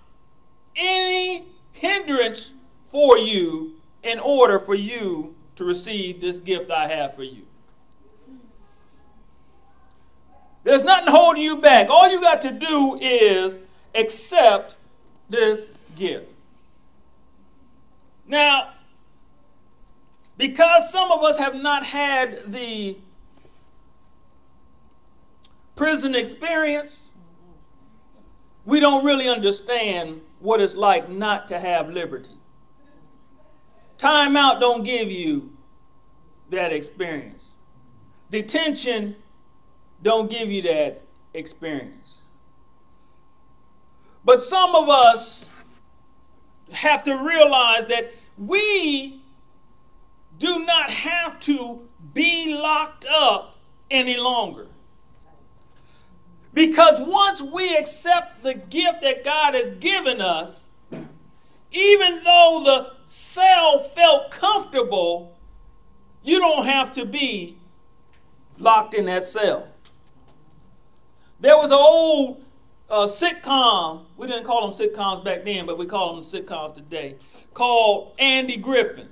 any 0.75 1.45
hindrance 1.71 2.53
for 2.87 3.17
you 3.17 3.73
in 4.03 4.19
order 4.19 4.59
for 4.59 4.75
you 4.75 5.35
to 5.55 5.65
receive 5.65 6.21
this 6.21 6.39
gift 6.39 6.69
I 6.69 6.87
have 6.87 7.15
for 7.15 7.23
you. 7.23 7.43
There's 10.63 10.83
nothing 10.83 11.07
holding 11.09 11.43
you 11.43 11.57
back. 11.57 11.89
All 11.89 12.09
you 12.11 12.19
got 12.19 12.41
to 12.41 12.51
do 12.51 12.97
is 13.01 13.59
accept 13.93 14.75
this 15.29 15.71
gift. 15.95 16.31
Now, 18.27 18.73
because 20.37 20.91
some 20.91 21.11
of 21.11 21.23
us 21.23 21.37
have 21.37 21.55
not 21.55 21.85
had 21.85 22.39
the 22.47 22.97
prison 25.75 26.15
experience, 26.15 27.11
we 28.65 28.79
don't 28.79 29.05
really 29.05 29.29
understand 29.29 30.21
what 30.39 30.61
it's 30.61 30.75
like 30.75 31.09
not 31.09 31.47
to 31.47 31.59
have 31.59 31.89
liberty. 31.89 32.33
Time 33.97 34.35
out 34.35 34.59
don't 34.59 34.83
give 34.83 35.11
you 35.11 35.53
that 36.49 36.73
experience. 36.73 37.57
Detention 38.29 39.15
don't 40.01 40.29
give 40.29 40.51
you 40.51 40.61
that 40.63 41.01
experience. 41.33 42.21
But 44.25 44.41
some 44.41 44.75
of 44.75 44.89
us 44.89 45.49
have 46.73 47.03
to 47.03 47.25
realize 47.25 47.87
that 47.87 48.11
we 48.37 49.14
do 50.37 50.65
not 50.65 50.89
have 50.89 51.39
to 51.41 51.81
be 52.13 52.55
locked 52.55 53.05
up 53.09 53.57
any 53.89 54.17
longer. 54.17 54.67
Because 56.53 57.01
once 57.01 57.43
we 57.43 57.75
accept 57.77 58.41
the 58.43 58.53
gift 58.53 59.01
that 59.01 59.23
God 59.23 59.55
has 59.55 59.71
given 59.71 60.21
us, 60.21 60.71
even 61.71 62.23
though 62.23 62.61
the 62.63 62.93
cell 63.03 63.79
felt 63.79 64.31
comfortable, 64.31 65.37
you 66.23 66.39
don't 66.39 66.65
have 66.65 66.93
to 66.93 67.05
be 67.05 67.57
locked 68.57 68.93
in 68.93 69.05
that 69.05 69.25
cell. 69.25 69.67
There 71.41 71.57
was 71.57 71.71
an 71.71 71.77
old 71.79 72.43
uh, 72.89 73.05
sitcom, 73.05 74.05
we 74.15 74.27
didn't 74.27 74.45
call 74.45 74.69
them 74.69 74.71
sitcoms 74.71 75.23
back 75.23 75.43
then, 75.43 75.65
but 75.65 75.77
we 75.77 75.85
call 75.85 76.15
them 76.15 76.23
sitcoms 76.23 76.75
today, 76.75 77.15
called 77.53 78.13
Andy 78.17 78.55
Griffith. 78.55 79.09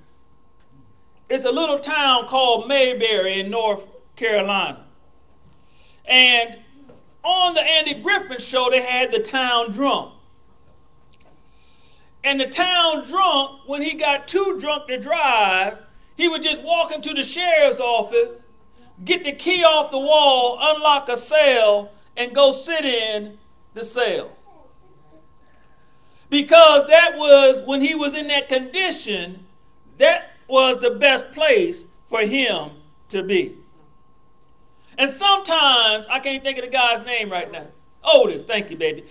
It's 1.29 1.45
a 1.45 1.51
little 1.51 1.79
town 1.79 2.27
called 2.27 2.67
Mayberry 2.67 3.39
in 3.39 3.49
North 3.49 3.87
Carolina. 4.15 4.83
And 6.05 6.57
on 7.23 7.53
the 7.53 7.61
Andy 7.61 7.95
Griffith 7.95 8.43
show, 8.43 8.69
they 8.69 8.81
had 8.81 9.11
the 9.11 9.19
town 9.19 9.71
drunk. 9.71 10.11
And 12.23 12.39
the 12.39 12.47
town 12.47 13.05
drunk, 13.07 13.61
when 13.67 13.81
he 13.81 13.95
got 13.95 14.27
too 14.27 14.57
drunk 14.59 14.87
to 14.87 14.99
drive, 14.99 15.77
he 16.15 16.29
would 16.29 16.41
just 16.41 16.63
walk 16.63 16.93
into 16.93 17.13
the 17.13 17.23
sheriff's 17.23 17.79
office, 17.79 18.45
get 19.03 19.23
the 19.23 19.31
key 19.31 19.63
off 19.63 19.91
the 19.91 19.99
wall, 19.99 20.57
unlock 20.61 21.09
a 21.09 21.17
cell, 21.17 21.91
and 22.15 22.33
go 22.33 22.51
sit 22.51 22.85
in 22.85 23.37
the 23.73 23.83
cell. 23.83 24.31
Because 26.29 26.87
that 26.87 27.13
was, 27.15 27.61
when 27.65 27.81
he 27.81 27.95
was 27.95 28.15
in 28.17 28.27
that 28.27 28.49
condition, 28.49 29.45
that 29.97 30.32
was 30.47 30.79
the 30.79 30.91
best 30.91 31.31
place 31.31 31.87
for 32.05 32.21
him 32.21 32.71
to 33.09 33.23
be. 33.23 33.55
And 34.97 35.09
sometimes, 35.09 36.05
I 36.07 36.19
can't 36.19 36.43
think 36.43 36.57
of 36.59 36.65
the 36.65 36.69
guy's 36.69 37.05
name 37.05 37.29
right 37.29 37.51
now. 37.51 37.67
Otis, 38.03 38.43
thank 38.43 38.69
you, 38.69 38.77
baby. 38.77 39.03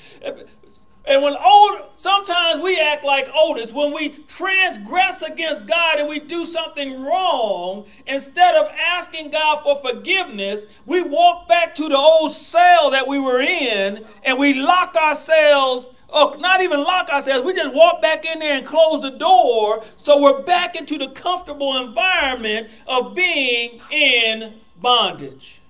And 1.04 1.20
when 1.20 1.34
old, 1.34 1.80
sometimes 1.96 2.62
we 2.62 2.78
act 2.78 3.04
like 3.04 3.26
Otis 3.34 3.72
when 3.72 3.92
we 3.92 4.10
transgress 4.28 5.22
against 5.22 5.66
God 5.66 5.98
and 5.98 6.08
we 6.08 6.20
do 6.20 6.44
something 6.44 7.02
wrong. 7.02 7.86
Instead 8.06 8.54
of 8.54 8.70
asking 8.94 9.30
God 9.30 9.62
for 9.64 9.76
forgiveness, 9.78 10.80
we 10.86 11.02
walk 11.02 11.48
back 11.48 11.74
to 11.76 11.88
the 11.88 11.96
old 11.96 12.30
cell 12.30 12.90
that 12.92 13.08
we 13.08 13.18
were 13.18 13.40
in 13.40 14.04
and 14.22 14.38
we 14.38 14.54
lock 14.54 14.94
ourselves. 14.94 15.90
Or 16.12 16.36
not 16.36 16.60
even 16.60 16.84
lock 16.84 17.08
ourselves. 17.08 17.44
We 17.46 17.54
just 17.54 17.74
walk 17.74 18.02
back 18.02 18.24
in 18.26 18.38
there 18.38 18.58
and 18.58 18.66
close 18.66 19.00
the 19.00 19.12
door. 19.12 19.82
So 19.96 20.20
we're 20.20 20.42
back 20.42 20.76
into 20.76 20.98
the 20.98 21.08
comfortable 21.08 21.76
environment 21.78 22.68
of 22.86 23.14
being 23.14 23.80
in 23.90 24.54
bondage. 24.80 25.60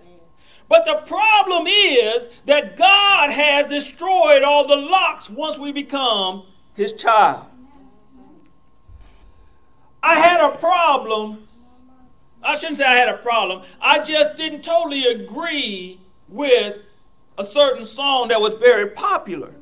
But 0.68 0.85
the 0.85 1.02
problem 1.07 1.66
is 1.66 2.40
that 2.46 2.76
God 2.76 3.31
has 3.31 3.66
destroyed 3.66 4.42
all 4.42 4.66
the 4.66 4.76
locks 4.76 5.31
once 5.31 5.59
we 5.59 5.70
become 5.70 6.44
his 6.74 6.94
child. 6.94 7.44
I 10.02 10.16
had 10.18 10.40
a 10.40 10.57
problem. 10.57 11.44
I 12.42 12.57
shouldn't 12.57 12.78
say 12.78 12.87
I 12.87 12.94
had 12.94 13.09
a 13.09 13.18
problem. 13.18 13.62
I 13.81 13.98
just 13.98 14.37
didn't 14.37 14.64
totally 14.64 15.05
agree 15.05 16.00
with 16.28 16.83
a 17.38 17.44
certain 17.44 17.85
song 17.85 18.28
that 18.28 18.40
was 18.40 18.55
very 18.55 18.90
popular. 18.90 19.55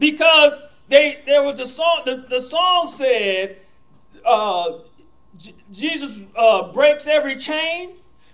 Because 0.00 0.58
they 0.88 1.22
there 1.26 1.44
was 1.44 1.60
a 1.60 1.64
song, 1.64 2.02
the, 2.04 2.26
the 2.28 2.40
song 2.40 2.88
said, 2.88 3.58
uh, 4.26 4.78
Jesus 5.70 6.24
uh, 6.36 6.72
breaks 6.72 7.06
every 7.06 7.36
chain. 7.36 7.92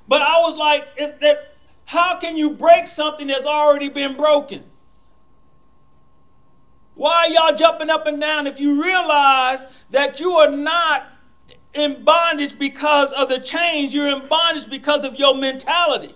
But 0.08 0.22
I 0.22 0.40
was 0.40 0.56
like, 0.56 0.88
is 0.96 1.12
that 1.20 1.54
how 1.84 2.18
can 2.18 2.36
you 2.36 2.50
break 2.52 2.86
something 2.86 3.26
that's 3.26 3.44
already 3.44 3.90
been 3.90 4.16
broken? 4.16 4.64
Why 6.94 7.26
are 7.28 7.32
y'all 7.50 7.56
jumping 7.56 7.90
up 7.90 8.06
and 8.06 8.18
down 8.18 8.46
if 8.46 8.58
you 8.58 8.82
realize 8.82 9.84
that 9.90 10.18
you 10.18 10.32
are 10.32 10.50
not 10.50 11.06
in 11.76 12.02
bondage 12.04 12.58
because 12.58 13.12
of 13.12 13.28
the 13.28 13.38
chains, 13.38 13.94
you're 13.94 14.08
in 14.08 14.26
bondage 14.26 14.68
because 14.70 15.04
of 15.04 15.16
your 15.16 15.36
mentality. 15.36 16.14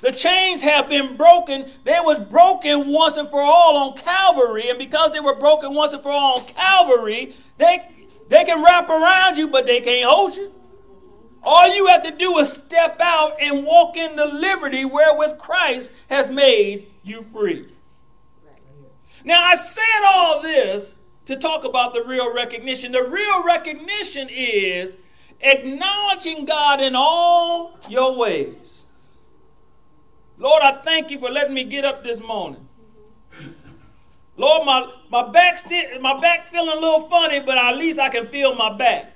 The 0.00 0.12
chains 0.12 0.62
have 0.62 0.88
been 0.88 1.16
broken. 1.16 1.66
They 1.84 1.98
was 2.00 2.18
broken 2.20 2.90
once 2.90 3.16
and 3.16 3.28
for 3.28 3.40
all 3.40 3.88
on 3.88 3.96
Calvary, 3.96 4.68
and 4.70 4.78
because 4.78 5.12
they 5.12 5.20
were 5.20 5.38
broken 5.38 5.74
once 5.74 5.92
and 5.92 6.02
for 6.02 6.10
all 6.10 6.38
on 6.38 6.46
Calvary, 6.46 7.34
they 7.58 7.78
they 8.28 8.44
can 8.44 8.64
wrap 8.64 8.88
around 8.88 9.36
you, 9.36 9.48
but 9.48 9.66
they 9.66 9.80
can't 9.80 10.08
hold 10.08 10.36
you. 10.36 10.52
All 11.42 11.74
you 11.74 11.86
have 11.86 12.02
to 12.04 12.16
do 12.16 12.38
is 12.38 12.52
step 12.52 12.98
out 13.00 13.36
and 13.40 13.64
walk 13.64 13.96
in 13.96 14.14
the 14.14 14.26
liberty 14.26 14.84
wherewith 14.84 15.38
Christ 15.38 15.92
has 16.08 16.30
made 16.30 16.86
you 17.02 17.22
free. 17.22 17.66
Now, 19.24 19.42
I 19.42 19.54
said 19.54 20.06
all 20.06 20.42
this 20.42 20.98
to 21.26 21.36
talk 21.36 21.64
about 21.64 21.92
the 21.92 22.04
real 22.04 22.34
recognition. 22.34 22.92
The 22.92 23.04
real 23.04 23.44
recognition 23.44 24.28
is 24.30 24.96
acknowledging 25.40 26.44
God 26.44 26.80
in 26.80 26.94
all 26.94 27.78
your 27.88 28.18
ways. 28.18 28.79
Lord, 30.40 30.62
I 30.62 30.72
thank 30.72 31.10
you 31.10 31.18
for 31.18 31.30
letting 31.30 31.52
me 31.52 31.64
get 31.64 31.84
up 31.84 32.02
this 32.02 32.20
morning. 32.22 32.66
Lord, 34.38 34.64
my, 34.64 34.90
my, 35.10 35.30
back 35.30 35.58
my 36.00 36.18
back 36.18 36.48
feeling 36.48 36.70
a 36.70 36.80
little 36.80 37.02
funny, 37.02 37.40
but 37.40 37.58
at 37.58 37.76
least 37.76 38.00
I 38.00 38.08
can 38.08 38.24
feel 38.24 38.54
my 38.54 38.74
back. 38.74 39.14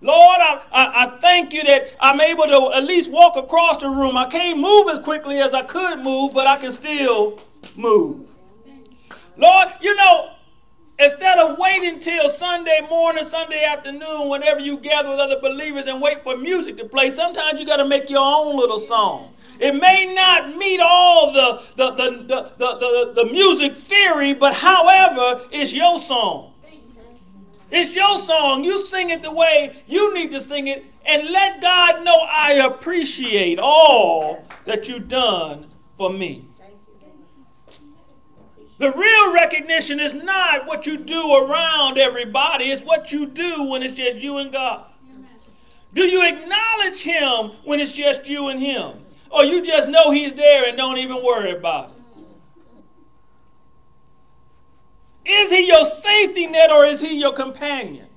Lord, 0.00 0.38
I, 0.40 0.62
I, 0.72 1.04
I, 1.04 1.18
thank 1.18 1.52
you 1.52 1.62
that 1.64 1.94
I'm 2.00 2.20
able 2.22 2.44
to 2.44 2.72
at 2.74 2.84
least 2.84 3.12
walk 3.12 3.36
across 3.36 3.78
the 3.78 3.90
room. 3.90 4.16
I 4.16 4.24
can't 4.24 4.58
move 4.58 4.88
as 4.88 4.98
quickly 4.98 5.40
as 5.40 5.52
I 5.52 5.62
could 5.62 5.98
move, 5.98 6.32
but 6.32 6.46
I 6.46 6.56
can 6.56 6.70
still 6.70 7.36
move. 7.76 8.34
Lord, 9.36 9.68
you 9.82 9.94
know, 9.94 10.30
instead 10.98 11.38
of 11.38 11.58
waiting 11.58 12.00
till 12.00 12.28
Sunday 12.28 12.80
morning, 12.90 13.24
Sunday 13.24 13.64
afternoon, 13.64 14.28
whenever 14.28 14.60
you 14.60 14.78
gather 14.78 15.10
with 15.10 15.20
other 15.20 15.40
believers 15.40 15.86
and 15.86 16.00
wait 16.02 16.20
for 16.20 16.36
music 16.36 16.76
to 16.78 16.84
play, 16.84 17.10
sometimes 17.10 17.60
you 17.60 17.66
got 17.66 17.76
to 17.76 17.86
make 17.86 18.10
your 18.10 18.24
own 18.24 18.56
little 18.56 18.78
song. 18.78 19.32
It 19.60 19.74
may 19.74 20.12
not 20.14 20.56
meet 20.56 20.80
all 20.80 21.32
the, 21.32 21.62
the, 21.76 21.90
the, 21.92 22.10
the, 22.22 22.52
the, 22.58 23.12
the, 23.14 23.24
the 23.24 23.32
music 23.32 23.74
theory, 23.74 24.34
but 24.34 24.54
however, 24.54 25.42
it's 25.50 25.74
your 25.74 25.98
song. 25.98 26.52
It's 27.70 27.94
your 27.94 28.16
song. 28.16 28.64
You 28.64 28.80
sing 28.80 29.10
it 29.10 29.22
the 29.22 29.32
way 29.32 29.76
you 29.86 30.14
need 30.14 30.30
to 30.30 30.40
sing 30.40 30.68
it 30.68 30.86
and 31.06 31.22
let 31.30 31.60
God 31.60 32.04
know 32.04 32.16
I 32.30 32.52
appreciate 32.66 33.58
all 33.60 34.42
that 34.64 34.88
you've 34.88 35.08
done 35.08 35.66
for 35.96 36.10
me. 36.10 36.44
The 38.78 38.92
real 38.92 39.34
recognition 39.34 39.98
is 39.98 40.14
not 40.14 40.66
what 40.66 40.86
you 40.86 40.96
do 40.96 41.44
around 41.44 41.98
everybody, 41.98 42.66
it's 42.66 42.82
what 42.82 43.12
you 43.12 43.26
do 43.26 43.70
when 43.70 43.82
it's 43.82 43.94
just 43.94 44.18
you 44.18 44.38
and 44.38 44.52
God. 44.52 44.86
Do 45.94 46.02
you 46.02 46.26
acknowledge 46.26 47.02
him 47.02 47.56
when 47.64 47.80
it's 47.80 47.92
just 47.92 48.28
you 48.28 48.48
and 48.48 48.60
him? 48.60 48.92
Or 49.30 49.44
you 49.44 49.62
just 49.64 49.88
know 49.88 50.10
he's 50.10 50.34
there 50.34 50.68
and 50.68 50.76
don't 50.76 50.98
even 50.98 51.22
worry 51.24 51.50
about 51.50 51.90
it? 51.90 51.94
Is 55.30 55.50
he 55.50 55.66
your 55.66 55.84
safety 55.84 56.46
net 56.46 56.70
or 56.70 56.84
is 56.84 57.00
he 57.00 57.20
your 57.20 57.32
companion? 57.32 58.07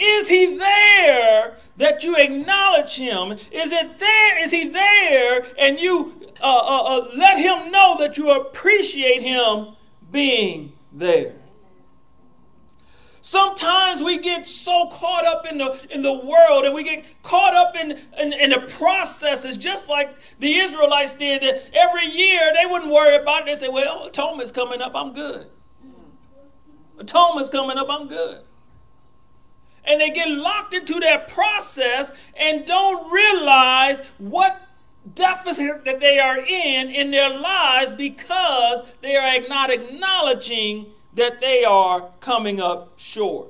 Is 0.00 0.28
he 0.28 0.56
there 0.56 1.56
that 1.76 2.02
you 2.02 2.16
acknowledge 2.16 2.96
him? 2.96 3.32
Is 3.32 3.70
it 3.70 3.98
there? 3.98 4.42
Is 4.42 4.50
he 4.50 4.68
there 4.70 5.42
and 5.58 5.78
you 5.78 6.14
uh, 6.42 6.46
uh, 6.46 6.82
uh, 6.86 7.08
let 7.18 7.36
him 7.36 7.70
know 7.70 7.96
that 7.98 8.16
you 8.16 8.30
appreciate 8.30 9.20
him 9.20 9.76
being 10.10 10.72
there? 10.90 11.34
Sometimes 13.20 14.00
we 14.00 14.18
get 14.18 14.46
so 14.46 14.88
caught 14.90 15.26
up 15.26 15.44
in 15.52 15.58
the 15.58 15.86
in 15.94 16.00
the 16.00 16.24
world 16.24 16.64
and 16.64 16.74
we 16.74 16.82
get 16.82 17.14
caught 17.22 17.54
up 17.54 17.76
in, 17.76 17.90
in, 18.18 18.32
in 18.32 18.50
the 18.50 18.74
processes, 18.78 19.58
just 19.58 19.90
like 19.90 20.18
the 20.38 20.54
Israelites 20.54 21.14
did. 21.14 21.42
Every 21.74 22.06
year 22.06 22.40
they 22.58 22.66
wouldn't 22.70 22.90
worry 22.90 23.22
about 23.22 23.42
it. 23.42 23.46
They 23.46 23.54
say, 23.54 23.68
Well, 23.68 24.06
atonement's 24.06 24.50
coming 24.50 24.80
up, 24.80 24.92
I'm 24.94 25.12
good. 25.12 25.46
Atonement's 26.98 27.50
coming 27.50 27.76
up, 27.76 27.88
I'm 27.90 28.08
good. 28.08 28.40
And 29.84 30.00
they 30.00 30.10
get 30.10 30.28
locked 30.28 30.74
into 30.74 30.94
that 31.00 31.28
process 31.28 32.32
and 32.38 32.66
don't 32.66 33.10
realize 33.10 34.00
what 34.18 34.68
deficit 35.14 35.84
that 35.84 36.00
they 36.00 36.18
are 36.18 36.38
in 36.38 36.90
in 36.90 37.10
their 37.10 37.30
lives 37.30 37.92
because 37.92 38.96
they 38.96 39.16
are 39.16 39.48
not 39.48 39.70
acknowledging 39.70 40.86
that 41.14 41.40
they 41.40 41.64
are 41.64 42.10
coming 42.20 42.60
up 42.60 42.92
short. 42.96 43.48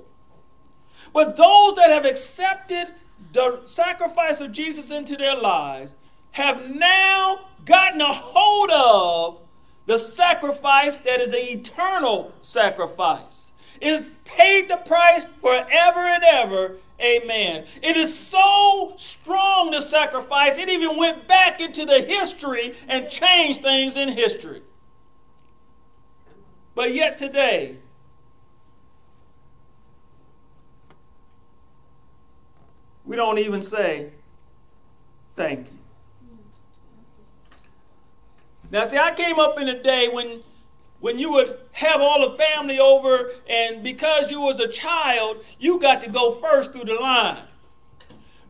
But 1.13 1.37
those 1.37 1.75
that 1.77 1.91
have 1.91 2.07
accepted 2.07 2.93
the 3.33 3.61
sacrifice 3.65 4.41
of 4.41 4.53
Jesus 4.53 4.91
into 4.91 5.17
their 5.17 5.37
lives 5.41 5.97
have 6.33 6.69
now 6.71 7.41
gotten 7.65 8.01
a 8.01 8.13
hold 8.13 8.71
of 8.71 9.41
the 9.87 9.99
sacrifice 9.99 10.99
that 10.99 11.21
is 11.21 11.33
an 11.33 11.59
eternal 11.59 12.33
sacrifice. 12.41 13.50
Has 13.83 14.17
paid 14.25 14.69
the 14.69 14.77
price 14.87 15.25
forever 15.41 16.01
and 16.01 16.23
ever. 16.25 16.77
Amen. 17.03 17.65
It 17.83 17.97
is 17.97 18.17
so 18.17 18.93
strong, 18.97 19.71
the 19.71 19.81
sacrifice, 19.81 20.59
it 20.59 20.69
even 20.69 20.99
went 20.99 21.27
back 21.27 21.61
into 21.61 21.87
the 21.87 22.05
history 22.07 22.73
and 22.89 23.09
changed 23.09 23.63
things 23.63 23.97
in 23.97 24.11
history. 24.11 24.61
But 26.75 26.95
yet 26.95 27.17
today, 27.17 27.77
we 33.07 33.17
don't 33.17 33.39
even 33.39 33.63
say 33.63 34.13
thank 35.37 35.69
you. 35.71 35.79
Now, 38.71 38.85
see, 38.85 38.99
I 38.99 39.13
came 39.15 39.41
up 39.41 39.59
in 39.59 39.69
a 39.69 39.83
day 39.83 40.09
when 40.13 40.43
when 41.01 41.19
you 41.19 41.31
would 41.33 41.59
have 41.73 42.01
all 42.01 42.31
the 42.31 42.37
family 42.37 42.79
over 42.79 43.31
and 43.49 43.83
because 43.83 44.31
you 44.31 44.41
was 44.41 44.61
a 44.61 44.69
child 44.69 45.39
you 45.59 45.79
got 45.81 46.01
to 46.01 46.11
go 46.11 46.33
first 46.33 46.73
through 46.73 46.85
the 46.85 46.95
line 46.95 47.43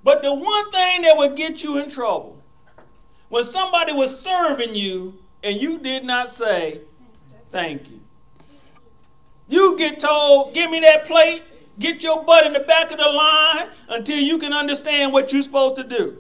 but 0.03 0.23
the 0.23 0.35
one 0.35 0.71
thing 0.71 1.03
that 1.03 1.17
would 1.17 1.37
get 1.37 1.63
you 1.63 1.79
in 1.79 1.89
trouble 1.89 2.41
when 3.29 3.45
somebody 3.45 3.93
was 3.93 4.19
serving 4.19 4.75
you 4.75 5.17
and 5.45 5.61
you 5.61 5.79
did 5.79 6.05
not 6.05 6.29
say 6.29 6.81
thank 7.51 7.91
you 7.91 8.01
you 9.51 9.77
get 9.77 9.99
told, 9.99 10.55
give 10.55 10.71
me 10.71 10.79
that 10.81 11.05
plate, 11.07 11.43
get 11.81 12.05
your 12.05 12.23
butt 12.25 12.47
in 12.47 12.53
the 12.53 12.61
back 12.61 12.93
of 12.93 12.99
the 12.99 13.09
line 13.09 13.67
until 13.89 14.21
you 14.21 14.39
can 14.39 14.53
understand 14.53 15.13
what 15.13 15.33
you're 15.33 15.43
supposed 15.43 15.75
to 15.75 15.83
do. 15.83 16.19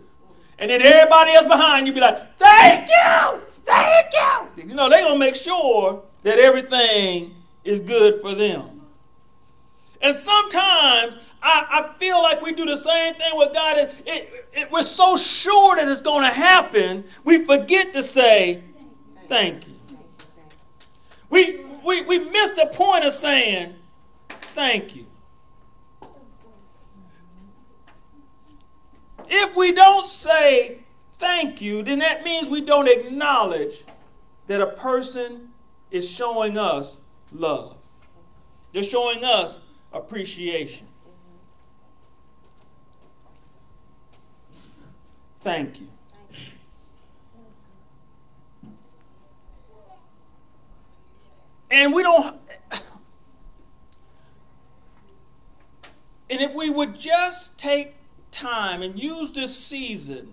And 0.58 0.68
then 0.68 0.82
everybody 0.82 1.32
else 1.32 1.46
behind 1.46 1.86
you 1.86 1.92
be 1.92 2.00
like, 2.00 2.36
thank 2.36 2.88
you, 2.88 3.40
thank 3.64 4.12
you. 4.12 4.68
You 4.68 4.74
know, 4.74 4.90
they're 4.90 5.02
going 5.02 5.14
to 5.14 5.18
make 5.18 5.36
sure 5.36 6.02
that 6.22 6.38
everything 6.38 7.34
is 7.64 7.80
good 7.80 8.20
for 8.20 8.34
them. 8.34 8.80
And 10.02 10.14
sometimes 10.14 11.18
I, 11.42 11.66
I, 11.70 11.98
feel 11.98 12.22
like 12.22 12.40
we 12.42 12.52
do 12.52 12.64
the 12.64 12.76
same 12.76 13.14
thing 13.14 13.32
with 13.34 13.52
God. 13.52 13.78
It, 13.78 14.02
it, 14.06 14.46
it, 14.52 14.72
we're 14.72 14.82
so 14.82 15.16
sure 15.16 15.76
that 15.76 15.88
it's 15.88 16.00
going 16.00 16.22
to 16.22 16.34
happen, 16.34 17.04
we 17.24 17.44
forget 17.44 17.92
to 17.92 18.02
say 18.02 18.62
thank 19.28 19.68
you. 19.68 19.74
We, 21.28 21.60
we, 21.84 22.02
we 22.02 22.18
missed 22.18 22.56
the 22.56 22.70
point 22.72 23.04
of 23.04 23.12
saying 23.12 23.74
thank 24.28 24.96
you. 24.96 25.06
If 29.28 29.56
we 29.56 29.72
don't 29.72 30.08
say 30.08 30.80
thank 31.14 31.60
you, 31.60 31.82
then 31.82 32.00
that 32.00 32.24
means 32.24 32.48
we 32.48 32.62
don't 32.62 32.88
acknowledge 32.88 33.84
that 34.48 34.60
a 34.60 34.66
person 34.66 35.49
is 35.90 36.08
showing 36.10 36.56
us 36.56 37.02
love. 37.32 37.76
They're 38.72 38.82
showing 38.82 39.24
us 39.24 39.60
appreciation. 39.92 40.86
Thank 45.40 45.80
you. 45.80 45.88
And 51.70 51.94
we 51.94 52.02
don't. 52.02 52.36
And 56.30 56.40
if 56.40 56.54
we 56.54 56.70
would 56.70 56.98
just 56.98 57.58
take 57.58 57.96
time 58.30 58.82
and 58.82 58.96
use 58.98 59.32
this 59.32 59.56
season 59.56 60.32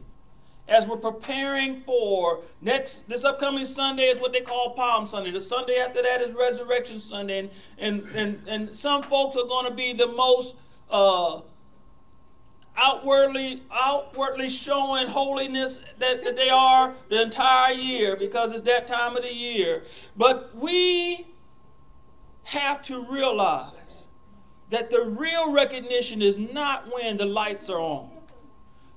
as 0.67 0.88
we're 0.88 0.97
preparing 0.97 1.77
for 1.82 2.41
next 2.62 3.10
this 3.10 3.23
upcoming 3.23 3.65
Sunday 3.65 4.03
is 4.03 4.19
what 4.19 4.34
they 4.34 4.41
call 4.41 4.71
Palm 4.71 5.06
Sunday. 5.06 5.32
The 5.32 5.41
Sunday 5.41 5.77
after 5.77 6.01
that 6.01 6.21
is 6.21 6.34
Resurrection 6.34 6.99
Sunday, 6.99 7.39
and 7.39 7.49
and 7.80 8.03
and, 8.15 8.39
and 8.47 8.75
some 8.75 9.03
folks 9.03 9.36
are 9.36 9.47
going 9.47 9.67
to 9.67 9.73
be 9.73 9.93
the 9.93 10.08
most 10.08 10.56
uh, 10.89 11.41
outwardly 12.77 13.63
outwardly 13.73 14.49
showing 14.49 15.08
holiness 15.08 15.77
that, 15.99 16.23
that 16.23 16.36
they 16.36 16.49
are 16.49 16.93
the 17.10 17.21
entire 17.21 17.73
year 17.73 18.15
because 18.15 18.51
it's 18.51 18.62
that 18.63 18.88
time 18.88 19.15
of 19.15 19.23
the 19.23 19.34
year. 19.34 19.84
But 20.15 20.51
we 20.62 21.27
have 22.45 22.82
to 22.84 23.06
realize 23.12 24.08
that 24.69 24.89
the 24.89 25.15
real 25.19 25.53
recognition 25.53 26.21
is 26.21 26.38
not 26.38 26.86
when 26.93 27.17
the 27.17 27.25
lights 27.25 27.69
are 27.69 27.80
on. 27.80 28.16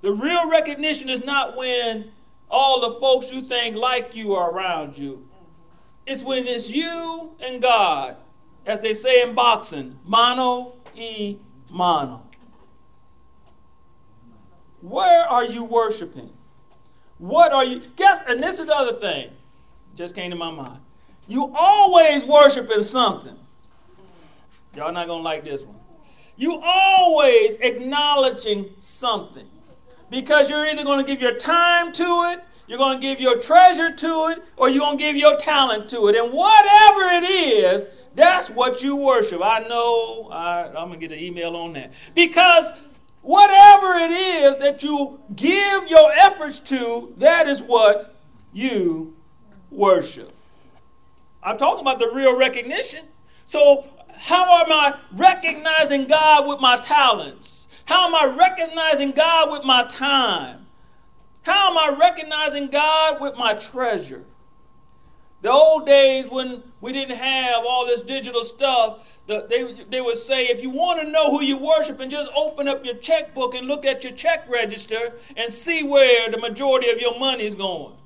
The 0.02 0.12
real 0.12 0.50
recognition 0.50 1.08
is 1.08 1.24
not 1.24 1.56
when 1.56 2.10
all 2.50 2.80
the 2.80 2.98
folks 2.98 3.30
you 3.30 3.42
think 3.42 3.76
like 3.76 4.16
you 4.16 4.32
are 4.34 4.50
around 4.50 4.96
you. 4.96 5.26
It's 6.06 6.22
when 6.22 6.46
it's 6.46 6.70
you 6.70 7.32
and 7.42 7.60
God, 7.60 8.16
as 8.66 8.80
they 8.80 8.94
say 8.94 9.22
in 9.22 9.34
boxing, 9.34 9.98
mano 10.04 10.74
e 10.94 11.38
mano. 11.70 12.24
Where 14.80 15.26
are 15.28 15.44
you 15.44 15.64
worshiping? 15.64 16.30
What 17.18 17.52
are 17.52 17.64
you? 17.64 17.80
Guess, 17.96 18.22
and 18.26 18.42
this 18.42 18.58
is 18.58 18.66
the 18.66 18.74
other 18.74 18.94
thing, 18.94 19.30
just 19.94 20.16
came 20.16 20.30
to 20.30 20.36
my 20.36 20.50
mind. 20.50 20.80
You 21.28 21.52
always 21.54 22.24
worshiping 22.24 22.82
something. 22.82 23.36
Y'all 24.74 24.92
not 24.92 25.06
gonna 25.06 25.22
like 25.22 25.44
this 25.44 25.62
one. 25.62 25.76
You 26.36 26.58
always 26.64 27.56
acknowledging 27.56 28.70
something 28.78 29.46
because 30.10 30.50
you're 30.50 30.66
either 30.66 30.84
gonna 30.84 31.04
give 31.04 31.20
your 31.20 31.34
time 31.34 31.92
to 31.92 32.32
it, 32.32 32.44
you're 32.66 32.78
gonna 32.78 33.00
give 33.00 33.20
your 33.20 33.38
treasure 33.38 33.90
to 33.90 34.32
it, 34.32 34.44
or 34.56 34.68
you're 34.68 34.80
gonna 34.80 34.96
give 34.96 35.16
your 35.16 35.36
talent 35.36 35.88
to 35.90 36.08
it. 36.08 36.16
And 36.16 36.32
whatever 36.32 37.02
it 37.16 37.30
is, 37.30 37.86
that's 38.14 38.50
what 38.50 38.82
you 38.82 38.96
worship. 38.96 39.40
I 39.42 39.60
know 39.68 40.28
I, 40.32 40.66
I'm 40.68 40.88
gonna 40.88 40.98
get 40.98 41.12
an 41.12 41.18
email 41.18 41.56
on 41.56 41.72
that 41.74 41.92
because 42.14 42.90
Whatever 43.22 43.98
it 43.98 44.10
is 44.12 44.56
that 44.58 44.82
you 44.82 45.20
give 45.36 45.88
your 45.88 46.10
efforts 46.12 46.58
to, 46.60 47.12
that 47.18 47.46
is 47.46 47.62
what 47.62 48.16
you 48.52 49.14
worship. 49.70 50.32
I'm 51.42 51.58
talking 51.58 51.82
about 51.82 51.98
the 51.98 52.10
real 52.14 52.38
recognition. 52.38 53.04
So, 53.44 53.84
how 54.16 54.64
am 54.64 54.72
I 54.72 54.98
recognizing 55.12 56.06
God 56.06 56.48
with 56.48 56.60
my 56.60 56.76
talents? 56.78 57.68
How 57.90 58.06
am 58.06 58.14
I 58.14 58.36
recognizing 58.36 59.10
God 59.10 59.50
with 59.50 59.64
my 59.64 59.84
time? 59.86 60.64
How 61.42 61.72
am 61.72 61.76
I 61.76 61.98
recognizing 61.98 62.68
God 62.68 63.20
with 63.20 63.36
my 63.36 63.54
treasure? 63.54 64.24
The 65.42 65.50
old 65.50 65.86
days 65.86 66.30
when 66.30 66.62
we 66.80 66.92
didn't 66.92 67.16
have 67.16 67.64
all 67.68 67.86
this 67.86 68.00
digital 68.02 68.44
stuff, 68.44 69.26
the, 69.26 69.44
they, 69.50 69.72
they 69.88 70.00
would 70.00 70.16
say, 70.16 70.44
if 70.44 70.62
you 70.62 70.70
want 70.70 71.00
to 71.00 71.10
know 71.10 71.32
who 71.32 71.42
you 71.42 71.58
worship, 71.58 71.98
and 71.98 72.08
just 72.08 72.30
open 72.36 72.68
up 72.68 72.84
your 72.84 72.94
checkbook 72.94 73.56
and 73.56 73.66
look 73.66 73.84
at 73.84 74.04
your 74.04 74.12
check 74.12 74.48
register 74.48 75.16
and 75.36 75.50
see 75.50 75.82
where 75.82 76.30
the 76.30 76.38
majority 76.38 76.90
of 76.90 77.00
your 77.00 77.18
money 77.18 77.42
is 77.42 77.56
going. 77.56 77.96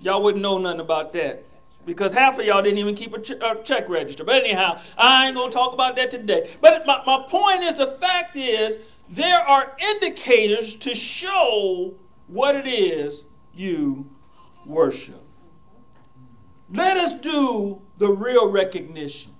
Y'all 0.00 0.22
wouldn't 0.22 0.42
know 0.42 0.58
nothing 0.58 0.80
about 0.80 1.14
that. 1.14 1.44
Because 1.88 2.12
half 2.12 2.38
of 2.38 2.44
y'all 2.44 2.62
didn't 2.62 2.78
even 2.78 2.94
keep 2.94 3.14
a, 3.14 3.20
ch- 3.20 3.30
a 3.30 3.58
check 3.64 3.88
register. 3.88 4.22
But 4.22 4.44
anyhow, 4.44 4.78
I 4.98 5.26
ain't 5.26 5.34
going 5.34 5.50
to 5.50 5.54
talk 5.56 5.72
about 5.72 5.96
that 5.96 6.10
today. 6.10 6.48
But 6.60 6.86
my, 6.86 7.02
my 7.06 7.24
point 7.26 7.62
is 7.62 7.78
the 7.78 7.86
fact 7.86 8.36
is, 8.36 8.78
there 9.08 9.40
are 9.40 9.74
indicators 9.94 10.76
to 10.76 10.94
show 10.94 11.94
what 12.26 12.54
it 12.54 12.66
is 12.66 13.24
you 13.54 14.06
worship. 14.66 15.22
Let 16.70 16.98
us 16.98 17.14
do 17.14 17.80
the 17.96 18.08
real 18.08 18.50
recognition. 18.50 19.32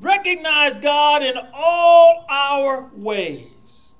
Recognize 0.00 0.76
God 0.76 1.22
in 1.22 1.34
all 1.54 2.26
our 2.28 2.90
ways. 2.92 3.94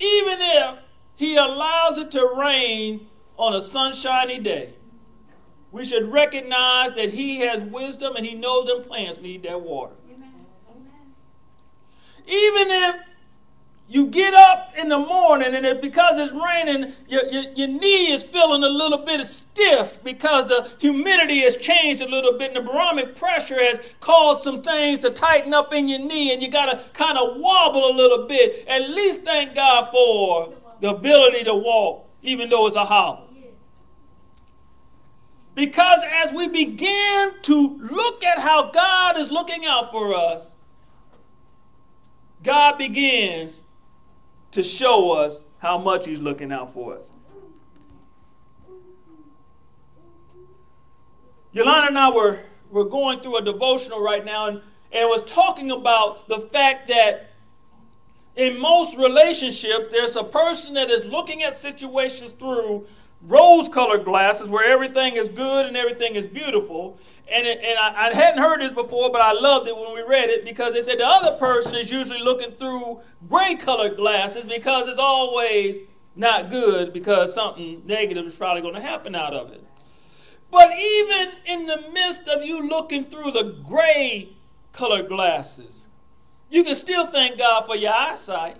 Even 0.00 0.38
if 0.40 0.78
He 1.16 1.36
allows 1.36 1.98
it 1.98 2.10
to 2.12 2.34
rain 2.40 3.06
on 3.36 3.52
a 3.52 3.60
sunshiny 3.60 4.38
day, 4.38 4.72
we 5.72 5.84
should 5.84 6.10
recognize 6.10 6.92
that 6.94 7.10
He 7.10 7.38
has 7.40 7.60
wisdom 7.62 8.16
and 8.16 8.24
He 8.24 8.34
knows 8.34 8.66
them 8.66 8.82
plants 8.82 9.20
need 9.20 9.42
that 9.44 9.60
water. 9.60 9.94
Amen. 10.10 10.32
Amen. 10.68 11.14
Even 12.26 12.70
if 12.70 12.96
you 13.90 14.06
get 14.08 14.34
up 14.34 14.74
in 14.78 14.90
the 14.90 14.98
morning 14.98 15.54
and 15.54 15.64
it, 15.64 15.80
because 15.80 16.18
it's 16.18 16.32
raining, 16.32 16.92
your, 17.08 17.24
your, 17.30 17.44
your, 17.54 17.68
knee 17.68 18.12
is 18.12 18.22
feeling 18.22 18.62
a 18.62 18.68
little 18.68 19.04
bit 19.04 19.24
stiff 19.24 20.02
because 20.04 20.46
the 20.46 20.76
humidity 20.78 21.40
has 21.40 21.56
changed 21.56 22.02
a 22.02 22.06
little 22.06 22.36
bit 22.38 22.54
and 22.54 22.66
the 22.66 22.70
barometric 22.70 23.16
pressure 23.16 23.58
has 23.58 23.96
caused 24.00 24.42
some 24.42 24.62
things 24.62 24.98
to 24.98 25.10
tighten 25.10 25.54
up 25.54 25.72
in 25.72 25.88
your 25.88 26.00
knee 26.00 26.34
and 26.34 26.42
you 26.42 26.50
got 26.50 26.66
to 26.66 26.90
kind 26.90 27.16
of 27.16 27.38
wobble 27.38 27.80
a 27.80 27.94
little 27.96 28.26
bit. 28.28 28.68
At 28.68 28.90
least 28.90 29.22
thank 29.22 29.54
God 29.54 29.88
for 29.90 30.54
the 30.80 30.90
ability 30.90 31.44
to 31.44 31.54
walk, 31.54 32.06
even 32.20 32.50
though 32.50 32.66
it's 32.66 32.76
a 32.76 32.84
hobble. 32.84 33.27
Because 35.58 36.04
as 36.22 36.32
we 36.32 36.46
begin 36.46 37.32
to 37.42 37.78
look 37.80 38.22
at 38.22 38.38
how 38.38 38.70
God 38.70 39.18
is 39.18 39.32
looking 39.32 39.64
out 39.66 39.90
for 39.90 40.14
us, 40.14 40.54
God 42.44 42.78
begins 42.78 43.64
to 44.52 44.62
show 44.62 45.20
us 45.20 45.44
how 45.60 45.76
much 45.76 46.06
He's 46.06 46.20
looking 46.20 46.52
out 46.52 46.72
for 46.72 46.96
us. 46.96 47.12
Yolanda 51.50 51.88
and 51.88 51.98
I 51.98 52.10
were, 52.12 52.38
were 52.70 52.84
going 52.84 53.18
through 53.18 53.38
a 53.38 53.42
devotional 53.42 54.00
right 54.00 54.24
now 54.24 54.46
and, 54.46 54.58
and 54.92 55.08
was 55.08 55.24
talking 55.24 55.72
about 55.72 56.28
the 56.28 56.38
fact 56.38 56.86
that 56.86 57.32
in 58.36 58.60
most 58.60 58.96
relationships, 58.96 59.88
there's 59.88 60.14
a 60.14 60.22
person 60.22 60.74
that 60.74 60.88
is 60.88 61.10
looking 61.10 61.42
at 61.42 61.52
situations 61.52 62.30
through 62.30 62.86
rose 63.22 63.68
colored 63.68 64.04
glasses 64.04 64.48
where 64.48 64.70
everything 64.70 65.16
is 65.16 65.28
good 65.28 65.66
and 65.66 65.76
everything 65.76 66.14
is 66.14 66.28
beautiful. 66.28 66.98
And, 67.30 67.46
it, 67.46 67.58
and 67.58 67.78
I, 67.78 68.08
I, 68.08 68.14
hadn't 68.14 68.40
heard 68.40 68.60
this 68.60 68.72
before, 68.72 69.10
but 69.10 69.20
I 69.20 69.32
loved 69.32 69.68
it 69.68 69.76
when 69.76 69.92
we 69.92 70.02
read 70.02 70.30
it 70.30 70.44
because 70.44 70.72
they 70.72 70.80
said 70.80 70.98
the 70.98 71.06
other 71.06 71.36
person 71.36 71.74
is 71.74 71.90
usually 71.90 72.22
looking 72.22 72.50
through 72.50 73.00
gray 73.28 73.54
colored 73.56 73.96
glasses 73.96 74.44
because 74.44 74.88
it's 74.88 74.98
always 74.98 75.80
not 76.16 76.50
good 76.50 76.92
because 76.92 77.34
something 77.34 77.82
negative 77.86 78.24
is 78.26 78.34
probably 78.34 78.62
going 78.62 78.74
to 78.74 78.80
happen 78.80 79.14
out 79.14 79.34
of 79.34 79.52
it. 79.52 79.62
But 80.50 80.70
even 80.72 81.32
in 81.46 81.66
the 81.66 81.90
midst 81.92 82.28
of 82.28 82.44
you 82.44 82.68
looking 82.68 83.04
through 83.04 83.32
the 83.32 83.58
gray 83.66 84.30
colored 84.72 85.08
glasses, 85.08 85.88
you 86.50 86.64
can 86.64 86.74
still 86.74 87.06
thank 87.06 87.38
God 87.38 87.66
for 87.66 87.76
your 87.76 87.92
eyesight. 87.92 88.56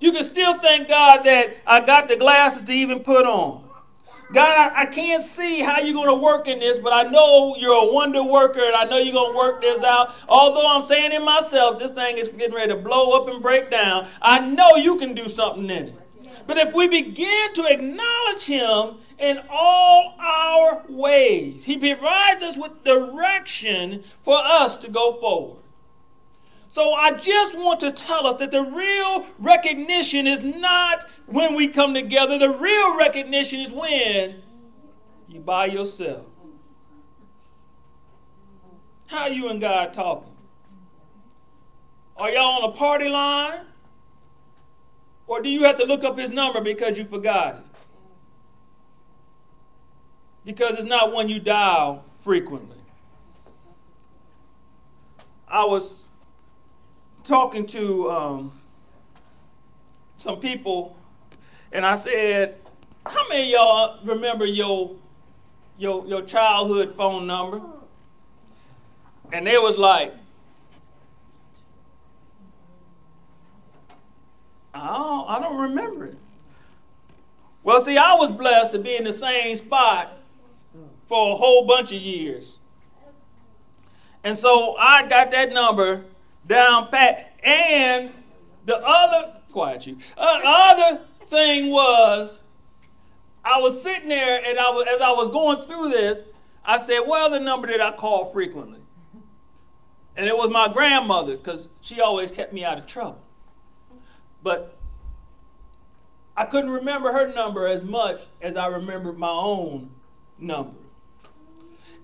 You 0.00 0.12
can 0.12 0.24
still 0.24 0.54
thank 0.54 0.88
God 0.88 1.24
that 1.24 1.56
I 1.66 1.84
got 1.84 2.08
the 2.08 2.16
glasses 2.16 2.64
to 2.64 2.72
even 2.72 3.00
put 3.00 3.26
on. 3.26 3.64
God, 4.32 4.72
I, 4.72 4.82
I 4.82 4.86
can't 4.86 5.22
see 5.22 5.60
how 5.60 5.80
you're 5.80 5.94
going 5.94 6.08
to 6.08 6.22
work 6.22 6.46
in 6.46 6.60
this, 6.60 6.78
but 6.78 6.92
I 6.92 7.02
know 7.02 7.56
you're 7.58 7.74
a 7.74 7.92
wonder 7.92 8.22
worker 8.22 8.60
and 8.64 8.76
I 8.76 8.84
know 8.84 8.96
you're 8.96 9.12
going 9.12 9.32
to 9.32 9.36
work 9.36 9.60
this 9.60 9.82
out. 9.82 10.14
Although 10.28 10.66
I'm 10.68 10.82
saying 10.82 11.12
in 11.12 11.24
myself, 11.24 11.78
this 11.78 11.90
thing 11.90 12.16
is 12.16 12.30
getting 12.30 12.54
ready 12.54 12.72
to 12.72 12.78
blow 12.78 13.20
up 13.20 13.28
and 13.28 13.42
break 13.42 13.70
down. 13.70 14.06
I 14.22 14.40
know 14.40 14.76
you 14.76 14.96
can 14.96 15.14
do 15.14 15.28
something 15.28 15.64
in 15.64 15.88
it. 15.88 15.94
But 16.46 16.56
if 16.56 16.74
we 16.74 16.88
begin 16.88 17.54
to 17.54 17.66
acknowledge 17.68 18.46
Him 18.46 18.96
in 19.18 19.40
all 19.50 20.16
our 20.18 20.84
ways, 20.88 21.64
He 21.64 21.76
provides 21.76 22.42
us 22.42 22.56
with 22.56 22.84
direction 22.84 24.02
for 24.22 24.38
us 24.38 24.76
to 24.78 24.90
go 24.90 25.14
forward. 25.20 25.59
So 26.70 26.92
I 26.92 27.10
just 27.10 27.58
want 27.58 27.80
to 27.80 27.90
tell 27.90 28.28
us 28.28 28.36
that 28.36 28.52
the 28.52 28.62
real 28.62 29.26
recognition 29.40 30.28
is 30.28 30.40
not 30.40 31.04
when 31.26 31.56
we 31.56 31.66
come 31.66 31.94
together. 31.94 32.38
The 32.38 32.48
real 32.48 32.96
recognition 32.96 33.58
is 33.58 33.72
when 33.72 34.40
you 35.26 35.40
by 35.40 35.66
yourself. 35.66 36.26
How 39.08 39.26
you 39.26 39.48
and 39.50 39.60
God 39.60 39.92
talking? 39.92 40.30
Are 42.18 42.30
y'all 42.30 42.62
on 42.62 42.70
a 42.70 42.72
party 42.72 43.08
line? 43.08 43.62
Or 45.26 45.42
do 45.42 45.48
you 45.48 45.64
have 45.64 45.76
to 45.80 45.84
look 45.86 46.04
up 46.04 46.16
his 46.16 46.30
number 46.30 46.60
because 46.60 46.96
you 46.96 47.04
forgot 47.04 47.56
it? 47.56 47.64
Because 50.44 50.78
it's 50.78 50.84
not 50.84 51.12
one 51.12 51.28
you 51.28 51.40
dial 51.40 52.04
frequently. 52.20 52.78
I 55.48 55.64
was 55.64 56.09
talking 57.24 57.66
to 57.66 58.10
um, 58.10 58.52
some 60.16 60.40
people, 60.40 60.96
and 61.72 61.84
I 61.84 61.94
said, 61.94 62.56
"How 63.06 63.28
many 63.28 63.52
y'all 63.52 63.98
remember 64.04 64.44
your 64.44 64.96
your 65.78 66.06
your 66.06 66.22
childhood 66.22 66.90
phone 66.90 67.26
number?" 67.26 67.60
And 69.32 69.46
they 69.46 69.58
was 69.58 69.78
like, 69.78 70.14
"I 74.74 74.86
don't, 74.86 75.30
I 75.30 75.38
don't 75.40 75.60
remember 75.70 76.06
it." 76.06 76.18
Well, 77.62 77.80
see, 77.80 77.98
I 77.98 78.14
was 78.14 78.32
blessed 78.32 78.72
to 78.72 78.78
be 78.78 78.96
in 78.96 79.04
the 79.04 79.12
same 79.12 79.54
spot 79.54 80.16
for 81.06 81.32
a 81.32 81.36
whole 81.36 81.66
bunch 81.66 81.92
of 81.92 81.98
years. 81.98 82.58
And 84.24 84.36
so 84.36 84.76
I 84.78 85.06
got 85.08 85.30
that 85.32 85.52
number 85.52 86.04
down 86.50 86.88
pat. 86.88 87.38
And 87.42 88.12
the 88.66 88.78
other, 88.84 89.36
quiet 89.50 89.86
you, 89.86 89.96
uh, 90.18 90.38
the 90.38 90.44
other 90.44 91.04
thing 91.22 91.70
was, 91.70 92.42
I 93.42 93.58
was 93.60 93.82
sitting 93.82 94.10
there 94.10 94.40
and 94.46 94.58
I 94.58 94.70
was, 94.70 94.86
as 94.94 95.00
I 95.00 95.12
was 95.12 95.30
going 95.30 95.58
through 95.66 95.88
this, 95.88 96.22
I 96.62 96.76
said, 96.76 97.00
well, 97.06 97.30
the 97.30 97.40
number 97.40 97.68
that 97.68 97.80
I 97.80 97.92
call 97.92 98.26
frequently. 98.26 98.80
And 100.16 100.26
it 100.28 100.36
was 100.36 100.50
my 100.50 100.68
grandmother's 100.70 101.40
because 101.40 101.70
she 101.80 102.02
always 102.02 102.30
kept 102.30 102.52
me 102.52 102.64
out 102.64 102.78
of 102.78 102.86
trouble. 102.86 103.22
But 104.42 104.76
I 106.36 106.44
couldn't 106.44 106.70
remember 106.70 107.12
her 107.12 107.32
number 107.32 107.66
as 107.66 107.82
much 107.82 108.26
as 108.42 108.56
I 108.56 108.66
remembered 108.66 109.16
my 109.16 109.30
own 109.30 109.90
number. 110.38 110.76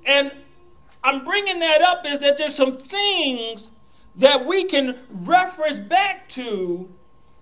And 0.07 0.33
I'm 1.05 1.25
bringing 1.25 1.61
that 1.61 1.83
up 1.83 2.05
is 2.07 2.21
that 2.21 2.39
there's 2.39 2.55
some 2.55 2.73
things 2.73 3.73
that 4.17 4.47
we 4.47 4.65
can 4.65 4.99
reference 5.11 5.79
back 5.79 6.29
to 6.31 6.93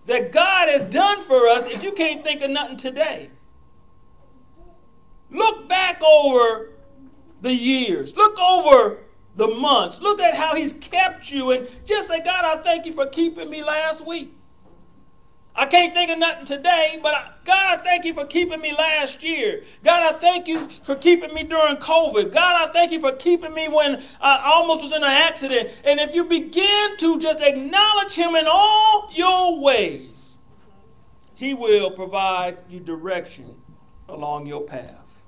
that 0.06 0.32
God 0.32 0.68
has 0.68 0.82
done 0.82 1.22
for 1.22 1.48
us 1.48 1.66
if 1.66 1.82
you 1.82 1.92
can't 1.92 2.22
think 2.22 2.42
of 2.42 2.50
nothing 2.50 2.76
today. 2.76 3.30
Look 5.30 5.68
back 5.68 6.02
over 6.02 6.70
the 7.40 7.54
years, 7.54 8.16
look 8.16 8.38
over 8.38 8.98
the 9.36 9.48
months, 9.48 10.00
look 10.00 10.20
at 10.20 10.34
how 10.34 10.54
He's 10.54 10.72
kept 10.72 11.30
you, 11.30 11.50
and 11.50 11.68
just 11.84 12.08
say, 12.08 12.22
God, 12.24 12.44
I 12.44 12.60
thank 12.62 12.86
you 12.86 12.92
for 12.92 13.06
keeping 13.06 13.50
me 13.50 13.64
last 13.64 14.06
week. 14.06 14.32
I 15.56 15.66
can't 15.66 15.94
think 15.94 16.10
of 16.10 16.18
nothing 16.18 16.46
today, 16.46 16.98
but 17.00 17.14
I, 17.14 17.30
God, 17.44 17.78
I 17.78 17.82
thank 17.82 18.04
you 18.04 18.12
for 18.12 18.26
keeping 18.26 18.60
me 18.60 18.74
last 18.76 19.22
year. 19.22 19.62
God, 19.84 20.02
I 20.02 20.16
thank 20.16 20.48
you 20.48 20.58
for 20.58 20.96
keeping 20.96 21.32
me 21.32 21.44
during 21.44 21.76
COVID. 21.76 22.32
God, 22.32 22.68
I 22.68 22.72
thank 22.72 22.90
you 22.90 22.98
for 22.98 23.12
keeping 23.12 23.54
me 23.54 23.68
when 23.68 24.02
I 24.20 24.42
almost 24.44 24.82
was 24.82 24.92
in 24.92 25.04
an 25.04 25.10
accident. 25.10 25.80
And 25.84 26.00
if 26.00 26.12
you 26.12 26.24
begin 26.24 26.96
to 26.98 27.20
just 27.20 27.40
acknowledge 27.40 28.16
Him 28.16 28.34
in 28.34 28.46
all 28.48 29.08
your 29.14 29.62
ways, 29.62 30.40
He 31.36 31.54
will 31.54 31.92
provide 31.92 32.58
you 32.68 32.80
direction 32.80 33.54
along 34.08 34.46
your 34.46 34.62
path. 34.62 35.24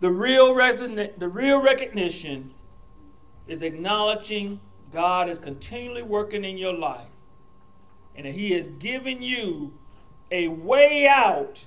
The 0.00 0.10
real, 0.10 0.52
reson- 0.54 1.16
the 1.16 1.28
real 1.28 1.62
recognition 1.62 2.54
is 3.46 3.62
acknowledging 3.62 4.60
God 4.92 5.28
is 5.28 5.38
continually 5.38 6.02
working 6.02 6.44
in 6.44 6.56
your 6.58 6.74
life 6.74 7.06
and 8.18 8.26
He 8.26 8.52
has 8.54 8.70
given 8.70 9.22
you 9.22 9.72
a 10.30 10.48
way 10.48 11.06
out 11.08 11.64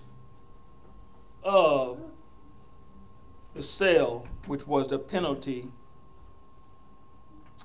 of 1.44 2.00
the 3.54 3.64
cell, 3.64 4.28
which 4.48 4.68
was 4.68 4.88
the 4.88 5.00
penalty 5.00 5.68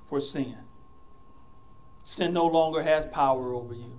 for 0.05 0.19
sin. 0.19 0.55
Sin 2.03 2.33
no 2.33 2.47
longer 2.47 2.81
has 2.81 3.05
power 3.05 3.53
over 3.53 3.73
you. 3.73 3.91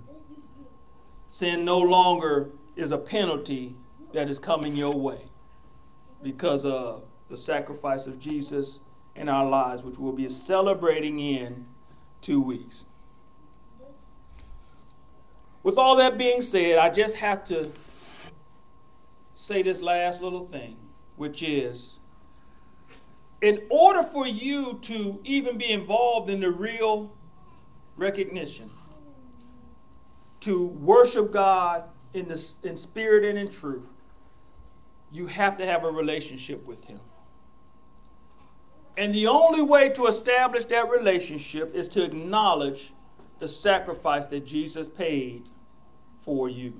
Sin 1.27 1.63
no 1.63 1.79
longer 1.79 2.49
is 2.75 2.91
a 2.91 2.97
penalty 2.97 3.75
that 4.13 4.27
is 4.27 4.39
coming 4.39 4.75
your 4.75 4.95
way 4.95 5.21
because 6.23 6.65
of 6.65 7.03
the 7.29 7.37
sacrifice 7.37 8.07
of 8.07 8.17
Jesus 8.19 8.81
in 9.19 9.27
our 9.27 9.45
lives, 9.45 9.83
which 9.83 9.99
we'll 9.99 10.13
be 10.13 10.29
celebrating 10.29 11.19
in 11.19 11.65
two 12.21 12.41
weeks. 12.41 12.87
With 15.61 15.77
all 15.77 15.97
that 15.97 16.17
being 16.17 16.41
said, 16.41 16.79
I 16.79 16.89
just 16.89 17.17
have 17.17 17.43
to 17.45 17.69
say 19.35 19.61
this 19.61 19.81
last 19.81 20.21
little 20.21 20.45
thing, 20.45 20.77
which 21.17 21.43
is 21.43 21.99
in 23.41 23.59
order 23.69 24.03
for 24.03 24.25
you 24.25 24.79
to 24.83 25.19
even 25.25 25.57
be 25.57 25.69
involved 25.69 26.29
in 26.29 26.39
the 26.39 26.51
real 26.51 27.11
recognition, 27.97 28.69
to 30.39 30.67
worship 30.67 31.33
God 31.33 31.83
in, 32.13 32.29
the, 32.29 32.51
in 32.63 32.77
spirit 32.77 33.25
and 33.25 33.37
in 33.37 33.49
truth, 33.49 33.91
you 35.11 35.27
have 35.27 35.57
to 35.57 35.65
have 35.65 35.83
a 35.83 35.89
relationship 35.89 36.65
with 36.65 36.87
Him. 36.87 37.01
And 38.99 39.15
the 39.15 39.27
only 39.27 39.61
way 39.61 39.87
to 39.93 40.07
establish 40.07 40.65
that 40.65 40.89
relationship 40.89 41.73
is 41.73 41.87
to 41.89 42.03
acknowledge 42.03 42.91
the 43.39 43.47
sacrifice 43.47 44.27
that 44.27 44.45
Jesus 44.45 44.89
paid 44.89 45.43
for 46.17 46.49
you. 46.49 46.73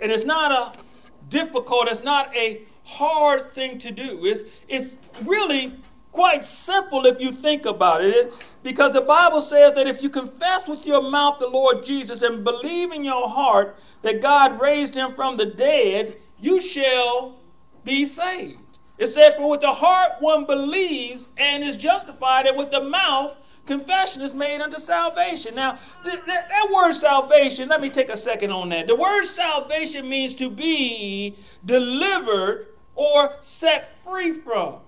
And 0.00 0.10
it's 0.10 0.24
not 0.24 0.50
a 0.50 0.80
difficult, 1.28 1.86
it's 1.86 2.02
not 2.02 2.34
a 2.34 2.62
hard 2.84 3.44
thing 3.44 3.78
to 3.78 3.92
do. 3.92 4.18
It's, 4.24 4.64
it's 4.68 4.96
really 5.24 5.72
quite 6.10 6.42
simple 6.42 7.06
if 7.06 7.20
you 7.20 7.30
think 7.30 7.64
about 7.64 8.00
it. 8.00 8.34
Because 8.64 8.90
the 8.90 9.02
Bible 9.02 9.40
says 9.40 9.76
that 9.76 9.86
if 9.86 10.02
you 10.02 10.08
confess 10.08 10.66
with 10.66 10.84
your 10.88 11.08
mouth 11.08 11.38
the 11.38 11.48
Lord 11.48 11.84
Jesus 11.84 12.22
and 12.22 12.42
believe 12.42 12.90
in 12.90 13.04
your 13.04 13.28
heart 13.28 13.78
that 14.02 14.20
God 14.20 14.60
raised 14.60 14.96
him 14.96 15.12
from 15.12 15.36
the 15.36 15.46
dead, 15.46 16.16
you 16.40 16.58
shall 16.58 17.38
be 17.84 18.04
saved. 18.04 18.65
It 18.98 19.08
says, 19.08 19.34
For 19.34 19.50
with 19.50 19.60
the 19.60 19.72
heart 19.72 20.12
one 20.20 20.46
believes 20.46 21.28
and 21.36 21.62
is 21.62 21.76
justified, 21.76 22.46
and 22.46 22.56
with 22.56 22.70
the 22.70 22.82
mouth 22.82 23.36
confession 23.66 24.22
is 24.22 24.34
made 24.34 24.60
unto 24.60 24.78
salvation. 24.78 25.54
Now, 25.54 25.72
th- 25.72 26.14
th- 26.14 26.24
that 26.26 26.70
word 26.74 26.92
salvation, 26.92 27.68
let 27.68 27.80
me 27.80 27.90
take 27.90 28.08
a 28.08 28.16
second 28.16 28.52
on 28.52 28.68
that. 28.70 28.86
The 28.86 28.96
word 28.96 29.24
salvation 29.24 30.08
means 30.08 30.34
to 30.36 30.48
be 30.48 31.36
delivered 31.64 32.68
or 32.94 33.36
set 33.40 33.98
free 34.04 34.32
from. 34.32 34.80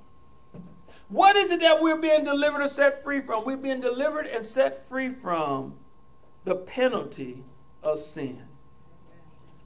What 1.08 1.36
is 1.36 1.52
it 1.52 1.60
that 1.60 1.80
we're 1.80 2.00
being 2.00 2.24
delivered 2.24 2.62
or 2.62 2.68
set 2.68 3.02
free 3.02 3.20
from? 3.20 3.44
We're 3.44 3.56
being 3.56 3.80
delivered 3.80 4.26
and 4.26 4.44
set 4.44 4.76
free 4.76 5.08
from 5.08 5.74
the 6.44 6.56
penalty 6.56 7.44
of 7.82 7.98
sin, 7.98 8.42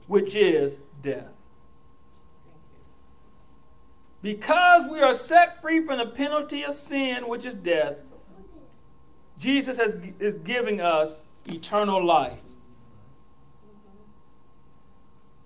which 0.07 0.35
is 0.35 0.77
death. 1.01 1.32
Because 4.23 4.89
we 4.89 5.01
are 5.01 5.13
set 5.13 5.61
free 5.61 5.85
from 5.85 5.99
the 5.99 6.07
penalty 6.07 6.63
of 6.63 6.71
sin, 6.73 7.27
which 7.27 7.45
is 7.45 7.53
death, 7.53 8.01
Jesus 9.37 9.77
has, 9.77 9.95
is 10.19 10.39
giving 10.39 10.79
us 10.79 11.25
eternal 11.45 12.03
life. 12.03 12.39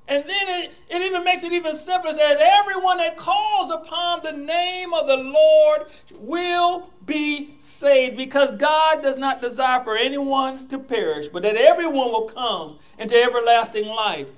And 0.07 0.23
then 0.23 0.63
it, 0.63 0.75
it 0.89 1.01
even 1.01 1.23
makes 1.23 1.43
it 1.43 1.51
even 1.51 1.73
simpler. 1.73 2.11
It 2.11 2.15
says, 2.15 2.37
Everyone 2.61 2.97
that 2.99 3.17
calls 3.17 3.71
upon 3.71 4.21
the 4.23 4.31
name 4.31 4.93
of 4.93 5.07
the 5.07 5.17
Lord 5.17 5.87
will 6.19 6.89
be 7.05 7.55
saved 7.59 8.15
because 8.15 8.51
God 8.51 9.01
does 9.01 9.17
not 9.17 9.41
desire 9.41 9.83
for 9.83 9.97
anyone 9.97 10.67
to 10.67 10.79
perish, 10.79 11.27
but 11.29 11.41
that 11.43 11.57
everyone 11.57 12.09
will 12.09 12.29
come 12.29 12.77
into 12.99 13.15
everlasting 13.15 13.87
life. 13.87 14.29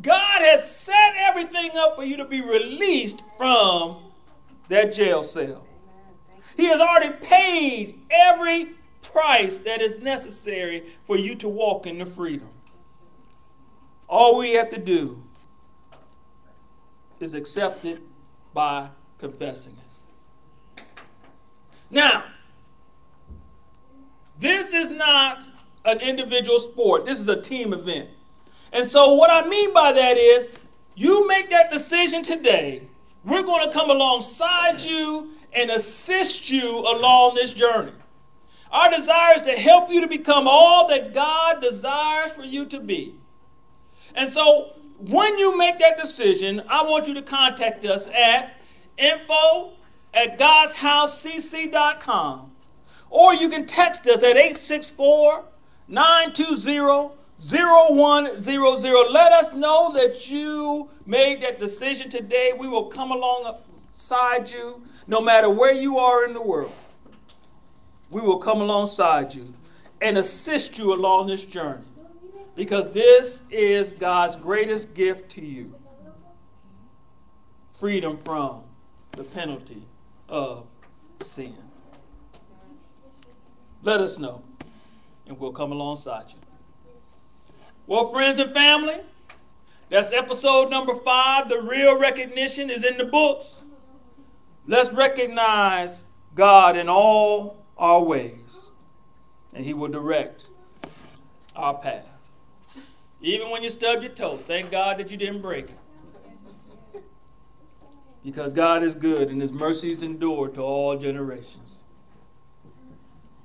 God 0.00 0.40
has 0.40 0.74
set 0.74 1.14
everything 1.16 1.70
up 1.76 1.96
for 1.96 2.04
you 2.04 2.16
to 2.16 2.24
be 2.24 2.40
released 2.40 3.22
from 3.36 3.98
that 4.68 4.94
jail 4.94 5.22
cell. 5.22 5.66
He 6.56 6.66
has 6.66 6.80
already 6.80 7.14
paid 7.24 8.00
every 8.10 8.70
price 9.02 9.58
that 9.60 9.80
is 9.80 9.98
necessary 9.98 10.84
for 11.02 11.16
you 11.18 11.34
to 11.36 11.48
walk 11.48 11.86
in 11.86 11.98
the 11.98 12.06
freedom. 12.06 12.48
All 14.08 14.38
we 14.38 14.54
have 14.54 14.68
to 14.70 14.78
do 14.78 15.22
is 17.20 17.34
accept 17.34 17.84
it 17.84 18.00
by 18.52 18.88
confessing 19.18 19.74
it. 20.76 20.84
Now, 21.90 22.24
this 24.38 24.72
is 24.72 24.90
not 24.90 25.44
an 25.84 26.00
individual 26.00 26.58
sport, 26.58 27.06
this 27.06 27.20
is 27.20 27.28
a 27.28 27.40
team 27.40 27.72
event. 27.72 28.08
And 28.72 28.86
so, 28.86 29.14
what 29.14 29.30
I 29.30 29.46
mean 29.48 29.74
by 29.74 29.92
that 29.92 30.16
is, 30.16 30.48
you 30.94 31.26
make 31.28 31.50
that 31.50 31.70
decision 31.70 32.22
today. 32.22 32.88
We're 33.24 33.44
going 33.44 33.66
to 33.66 33.72
come 33.72 33.90
alongside 33.90 34.80
you 34.80 35.30
and 35.52 35.70
assist 35.70 36.50
you 36.50 36.68
along 36.68 37.34
this 37.34 37.52
journey. 37.52 37.92
Our 38.70 38.90
desire 38.90 39.34
is 39.36 39.42
to 39.42 39.52
help 39.52 39.90
you 39.90 40.00
to 40.00 40.08
become 40.08 40.48
all 40.48 40.88
that 40.88 41.12
God 41.12 41.60
desires 41.60 42.32
for 42.32 42.44
you 42.44 42.64
to 42.66 42.80
be. 42.80 43.14
And 44.14 44.28
so, 44.28 44.74
when 44.98 45.38
you 45.38 45.58
make 45.58 45.78
that 45.78 45.98
decision, 45.98 46.62
I 46.68 46.82
want 46.84 47.08
you 47.08 47.14
to 47.14 47.22
contact 47.22 47.84
us 47.84 48.08
at 48.08 48.60
info 48.96 49.72
at 50.14 50.38
godshousecc.com. 50.38 52.52
Or 53.10 53.34
you 53.34 53.48
can 53.50 53.66
text 53.66 54.06
us 54.06 54.22
at 54.22 54.36
864 54.36 55.44
920 55.88 57.21
0100. 57.50 59.10
Let 59.10 59.32
us 59.32 59.52
know 59.52 59.92
that 59.94 60.30
you 60.30 60.88
made 61.06 61.40
that 61.42 61.58
decision 61.58 62.08
today. 62.08 62.52
We 62.56 62.68
will 62.68 62.86
come 62.86 63.10
alongside 63.10 64.50
you 64.50 64.82
no 65.06 65.20
matter 65.20 65.50
where 65.50 65.74
you 65.74 65.98
are 65.98 66.24
in 66.24 66.32
the 66.32 66.42
world. 66.42 66.72
We 68.10 68.20
will 68.20 68.38
come 68.38 68.60
alongside 68.60 69.34
you 69.34 69.52
and 70.00 70.18
assist 70.18 70.78
you 70.78 70.94
along 70.94 71.28
this 71.28 71.44
journey 71.44 71.84
because 72.54 72.92
this 72.92 73.44
is 73.50 73.92
God's 73.92 74.36
greatest 74.36 74.94
gift 74.94 75.30
to 75.32 75.44
you 75.44 75.74
freedom 77.72 78.16
from 78.16 78.62
the 79.12 79.24
penalty 79.24 79.82
of 80.28 80.66
sin. 81.18 81.54
Let 83.82 84.00
us 84.00 84.18
know, 84.18 84.42
and 85.26 85.38
we'll 85.40 85.52
come 85.52 85.72
alongside 85.72 86.26
you. 86.28 86.51
Well, 87.86 88.08
friends 88.08 88.38
and 88.38 88.50
family, 88.50 89.00
that's 89.88 90.12
episode 90.12 90.70
number 90.70 90.94
five. 90.94 91.48
The 91.48 91.60
real 91.62 92.00
recognition 92.00 92.70
is 92.70 92.84
in 92.84 92.96
the 92.96 93.04
books. 93.04 93.62
Let's 94.66 94.92
recognize 94.92 96.04
God 96.34 96.76
in 96.76 96.88
all 96.88 97.64
our 97.76 98.02
ways, 98.02 98.70
and 99.54 99.64
He 99.64 99.74
will 99.74 99.88
direct 99.88 100.48
our 101.56 101.76
path. 101.76 102.06
Even 103.20 103.50
when 103.50 103.62
you 103.62 103.68
stub 103.68 104.02
your 104.02 104.12
toe, 104.12 104.36
thank 104.36 104.70
God 104.70 104.98
that 104.98 105.10
you 105.10 105.16
didn't 105.16 105.42
break 105.42 105.66
it. 105.66 107.02
Because 108.24 108.52
God 108.52 108.84
is 108.84 108.94
good 108.94 109.30
and 109.30 109.40
His 109.40 109.52
mercies 109.52 110.04
endure 110.04 110.48
to 110.50 110.60
all 110.60 110.96
generations. 110.96 111.82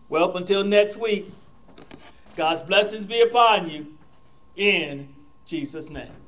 Well, 0.07 0.35
until 0.37 0.63
next 0.63 0.97
week, 0.97 1.31
God's 2.35 2.61
blessings 2.61 3.03
be 3.03 3.21
upon 3.21 3.69
you 3.69 3.96
in 4.57 5.15
Jesus' 5.45 5.89
name. 5.89 6.26